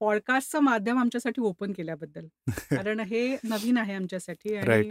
पॉडकास्टचं 0.00 0.60
माध्यम 0.60 0.98
आमच्यासाठी 0.98 1.40
ओपन 1.40 1.72
केल्याबद्दल. 1.72 2.26
कारण 2.70 3.00
हे 3.00 3.36
नवीन 3.44 3.76
आहे 3.78 3.94
आमच्यासाठी 3.94 4.54
आणि 4.56 4.88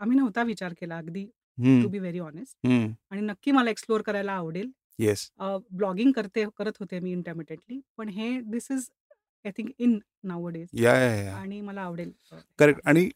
आम्ही 0.00 0.16
नव्हता 0.16 0.42
विचार 0.42 0.72
केला 0.80 0.98
अगदी 0.98 1.24
टू 1.58 1.88
बी 1.88 1.98
व्हेरी 1.98 2.18
ऑनेस्ट 2.18 2.66
आणि 2.66 3.20
नक्की 3.20 3.50
मला 3.50 3.70
एक्सप्लोर 3.70 4.02
करायला 4.02 4.32
आवडेल. 4.32 4.70
येस 4.98 5.30
ब्लॉगिंग 5.70 6.12
करते 6.12 6.44
करत 6.58 6.76
होते 6.80 7.00
मी 7.00 7.12
इंटरमिडिएटली 7.12 7.80
पण 7.98 8.08
हे 8.08 8.38
this 8.40 8.70
is 8.70 8.88
I 9.44 9.52
think 9.56 9.70
in 9.78 9.98
nowadays 10.48 10.68
या 10.82 10.92
आणि 11.36 11.60
मला 11.60 11.80
आवडेल 11.80 12.10
करेक्ट 12.58 12.80
आणि 12.84 13.08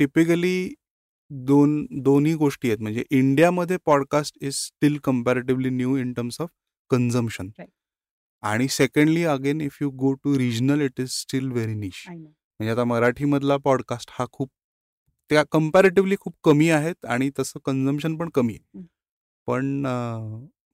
टिपिकली 0.00 0.74
दोन 1.30 1.86
दोन्ही 2.02 2.34
गोष्टी 2.34 2.68
आहेत. 2.68 2.80
म्हणजे 2.82 3.02
इंडियामध्ये 3.10 3.76
podcast 3.86 4.36
is 4.42 4.54
still 4.56 4.98
comparatively 5.04 5.70
new 5.70 5.96
in 5.96 6.12
terms 6.12 6.40
of 6.40 6.48
consumption 6.90 7.50
आणि 8.42 8.68
secondly 8.68 9.24
again 9.24 9.60
if 9.60 9.76
you 9.82 9.90
go 9.90 10.12
to 10.14 10.36
regional 10.38 10.80
it 10.82 11.00
is 11.00 11.10
still 11.10 11.50
very 11.52 11.74
niche 11.74 12.04
म्हणजे 12.08 12.70
आता 12.72 12.84
मराठीमधला 12.84 13.56
पॉडकास्ट 13.64 14.10
हा 14.14 14.24
खूप 14.32 14.50
त्या 15.30 15.42
कम्पॅरेटिव्हली 15.52 16.16
खूप 16.20 16.34
कमी 16.44 16.68
आहेत 16.70 17.06
आणि 17.06 17.30
तसं 17.38 17.60
कन्झम्शन 17.64 18.16
पण 18.16 18.28
कमी 18.34 18.54
आहे. 18.54 18.82
पण 19.48 19.66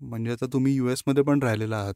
म्हणजे 0.01 0.33
आता 0.33 0.47
तुम्ही 0.53 0.75
यू 0.77 0.89
एसमध्ये 0.91 1.23
पण 1.25 1.43
राहिलेला 1.43 1.77
आहात. 1.77 1.95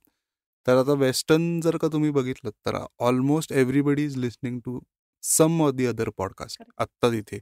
तर 0.67 0.77
आता 0.79 0.93
वेस्टर्न 0.99 1.61
जर 1.61 1.77
का 1.77 1.89
तुम्ही 1.93 2.11
बघितलं 2.11 2.51
तर 2.67 2.77
almost 3.07 3.53
everybody 3.53 4.05
is 4.05 4.17
listening 4.17 4.61
to 4.65 4.79
some 5.25 5.61
of 5.63 5.73
the 5.75 5.87
other 5.87 6.09
podcast 6.19 6.63
आत्ता 6.79 7.11
तिथे. 7.13 7.39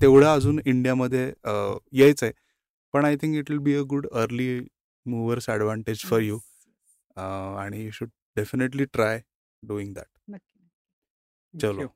तेवढं 0.00 0.26
अजून 0.26 0.58
इंडियामध्ये 0.64 1.24
यायचं 2.00 2.26
आहे 2.26 2.32
पण 2.94 3.04
I 3.04 3.16
think 3.20 3.36
it 3.36 3.50
will 3.50 3.58
be 3.62 3.74
a 3.76 3.80
good 3.90 4.06
early 4.12 4.58
movers 5.06 5.48
advantage 5.50 6.04
for 6.04 6.20
you. 6.20 6.38
आणि 7.16 7.84
you 7.84 7.90
should 7.92 8.08
definitely 8.36 8.84
try 8.92 9.20
doing 9.62 9.92
that. 9.94 10.38
चलो. 11.54 11.86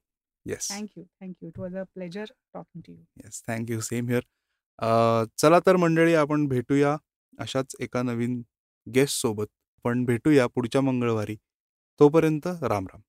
Yes. 0.47 0.69
Thank you 0.71 1.05
thank you 1.05 1.49
it 1.49 1.59
was 1.59 1.77
a 1.77 1.83
pleasure 1.95 2.25
talking 2.55 2.83
to 2.87 2.93
you. 2.93 3.03
Yes. 3.25 3.43
Thank you 3.49 3.81
same 3.81 4.09
here. 4.09 4.23
चला 5.39 5.59
तर 5.67 5.77
मंडळी 5.77 6.15
आपण 6.15 6.47
भेटूया 6.49 6.97
अशाच 7.39 7.77
एका 7.81 8.03
नवीन 8.03 8.43
guest 8.87 9.21
सोबत. 9.21 9.47
पण 9.85 10.05
भेटूया 10.05 10.47
पुढच्या 10.55 10.81
मंगळवारी. 10.81 11.37
तोपर्यंत 12.01 12.47
राम 12.63 12.87
राम. 12.87 13.01